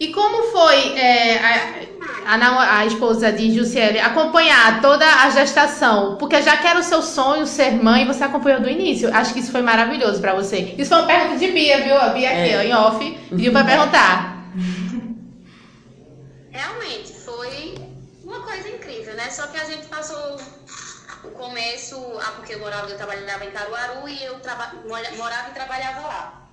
[0.00, 6.16] E como foi é, a, a, a esposa de Jussiele acompanhar toda a gestação?
[6.16, 9.12] Porque já que era o seu sonho ser mãe, você acompanhou do início.
[9.12, 10.74] Acho que isso foi maravilhoso pra você.
[10.78, 11.96] Isso foi uma pergunta de Bia, viu?
[11.96, 12.58] A Bia aqui, É.
[12.58, 14.52] ó, em off, pediu pra perguntar.
[16.50, 17.74] Realmente, foi
[18.24, 19.28] uma coisa incrível, né?
[19.30, 20.36] Só que a gente passou
[21.28, 25.50] o começo, ah, porque eu morava, eu trabalhava em Caruaru e eu traba, mora- morava
[25.50, 26.48] e trabalhava lá.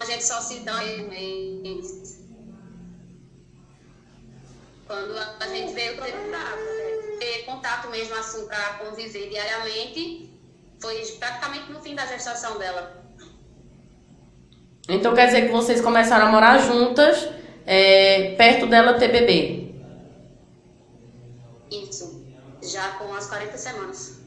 [0.00, 2.20] A gente só se dá mês.
[4.86, 7.16] Quando a gente veio ter contato, né?
[7.18, 10.30] ter contato mesmo assim para conviver diariamente,
[10.80, 13.04] foi praticamente no fim da gestação dela.
[14.88, 17.28] Então quer dizer que vocês começaram a morar juntas
[17.66, 19.74] é, perto dela ter bebê.
[21.70, 22.15] Isso.
[22.66, 24.18] Já com as 40 semanas.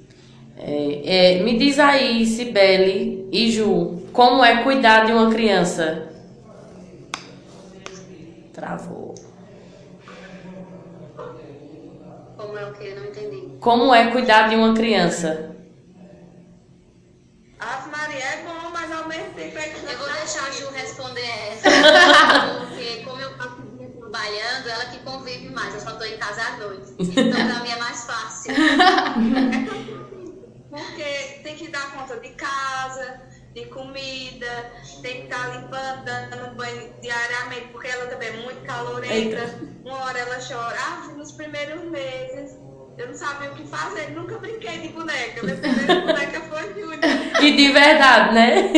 [0.58, 6.10] É, é, me diz aí, Cibele e Ju, como é cuidar de uma criança?
[8.54, 9.16] Travou.
[12.38, 12.88] Como é o que?
[12.88, 13.58] Eu não entendi.
[13.60, 15.56] Como é cuidar de uma criança?
[17.60, 20.70] Ave Maria é bom, mas ao mesmo tempo é que Eu vou deixar a Ju
[20.72, 21.70] responder essa.
[22.68, 23.30] Porque como eu
[24.10, 25.74] trabalhando, ela que convive mais.
[25.74, 26.93] Eu só tô em casa à noite.
[26.99, 28.53] Então pra mim é mais fácil.
[30.70, 33.22] Porque tem que dar conta de casa,
[33.53, 39.60] de comida, tem que estar limpando, dando banho diariamente, porque ela também é muito calorenta.
[39.84, 40.78] Uma hora ela chora.
[40.80, 42.55] Ah, nos primeiros meses
[42.99, 45.41] eu não sabia o que fazer, nunca brinquei de boneca.
[45.41, 46.99] Minha primeira boneca foi Júlia.
[47.41, 48.72] E de verdade, né?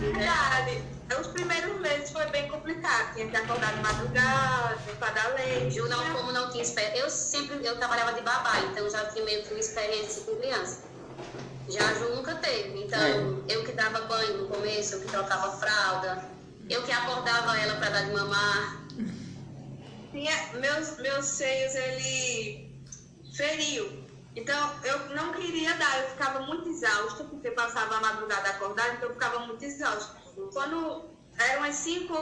[0.00, 0.93] Verdade.
[1.20, 3.14] Os primeiros meses foi bem complicado.
[3.14, 5.76] Tinha que acordar de madrugada, para dar leite.
[5.76, 6.98] Ju não, como não tinha experiência.
[6.98, 10.84] Eu sempre eu trabalhava de babá, então já tinha meio que uma experiência com criança.
[11.68, 12.84] Já a Ju nunca teve.
[12.84, 16.24] Então, eu que dava banho no começo, eu que trocava fralda,
[16.68, 18.84] eu que acordava ela para dar de mamar.
[20.10, 22.70] Tinha, meus, meus seios, ele
[23.34, 24.04] feriu.
[24.36, 29.08] Então, eu não queria dar, eu ficava muito exausta, porque passava a madrugada acordada, então
[29.08, 30.23] eu ficava muito exausta.
[30.52, 32.14] Quando eram as 5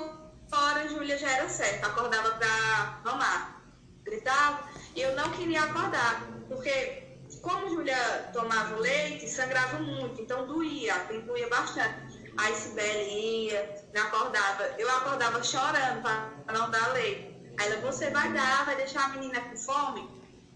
[0.53, 3.63] horas, Júlia já era certa, acordava para mamar.
[4.05, 10.95] Gritava, e eu não queria acordar, porque como Júlia tomava leite, sangrava muito, então doía,
[11.27, 12.33] doía bastante.
[12.37, 17.33] Aí Sibeli ia, acordava, eu acordava chorando para não dar leite.
[17.59, 20.09] Aí ela, você vai dar, vai deixar a menina com fome?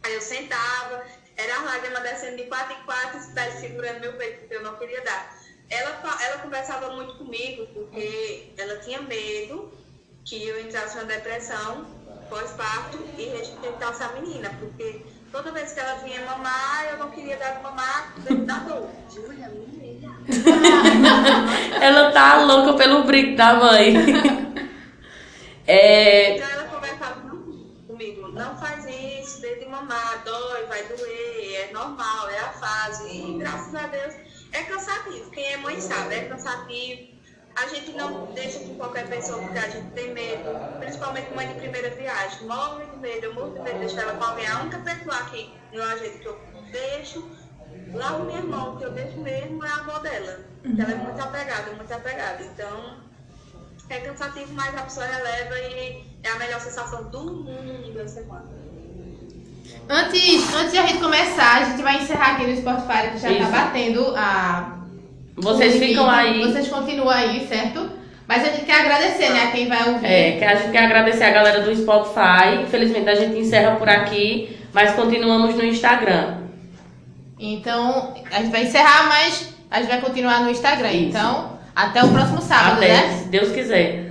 [0.03, 1.05] Aí eu sentava,
[1.37, 4.77] era a lágrima descendo de quatro em quatro, Sibeli segurando meu peito, porque eu não
[4.77, 5.46] queria dar.
[5.69, 9.73] Ela, ela conversava muito comigo, porque ela tinha medo
[10.25, 11.85] que eu entrasse numa depressão
[12.29, 17.37] pós-parto e rejeitasse a menina, porque toda vez que ela vinha mamar, eu não queria
[17.37, 18.89] dar de mamar dentro da dor.
[19.13, 20.17] Júlia, menina.
[21.81, 23.95] Ela tá louca pelo brinco da mãe.
[25.69, 31.73] É, Então ela conversava muito comigo, não faz isso, desde mamar, dói, vai doer, é
[31.73, 33.09] normal, é a fase.
[33.09, 34.15] E graças a Deus
[34.57, 35.31] é cansativo.
[35.31, 37.17] Quem é mãe sabe, é cansativo.
[37.55, 41.55] A gente não deixa com qualquer pessoa porque a gente tem medo, principalmente mãe de
[41.55, 42.47] primeira viagem.
[42.47, 44.47] Morre de medo, eu morro de medo de deixar ela com alguém.
[44.47, 46.39] A única pessoa aqui no agente que eu
[46.71, 47.31] deixo,
[47.95, 50.45] lá o meu irmão, que eu deixo mesmo, é a avó dela.
[50.63, 52.43] que Ela é muito apegada, muito apegada.
[52.43, 53.01] Então,
[53.89, 58.66] é cansativo, mas a pessoa releva e é a melhor sensação do mundo essa semana.
[59.89, 63.31] Antes, antes de a gente começar, a gente vai encerrar aqui no Spotify, que já
[63.31, 63.41] Isso.
[63.41, 64.73] tá batendo a.
[65.37, 66.43] vocês o ficam aí.
[66.43, 67.91] Vocês continuam aí, certo?
[68.27, 70.07] Mas a gente quer agradecer, né, a quem vai ouvir.
[70.07, 72.63] É, que a gente quer agradecer a galera do Spotify.
[72.65, 76.39] Infelizmente a gente encerra por aqui, mas continuamos no Instagram.
[77.39, 80.91] Então, a gente vai encerrar, mas a gente vai continuar no Instagram.
[80.91, 81.09] Isso.
[81.11, 83.19] Então, até o próximo sábado, Até, né?
[83.19, 84.06] se Deus quiser.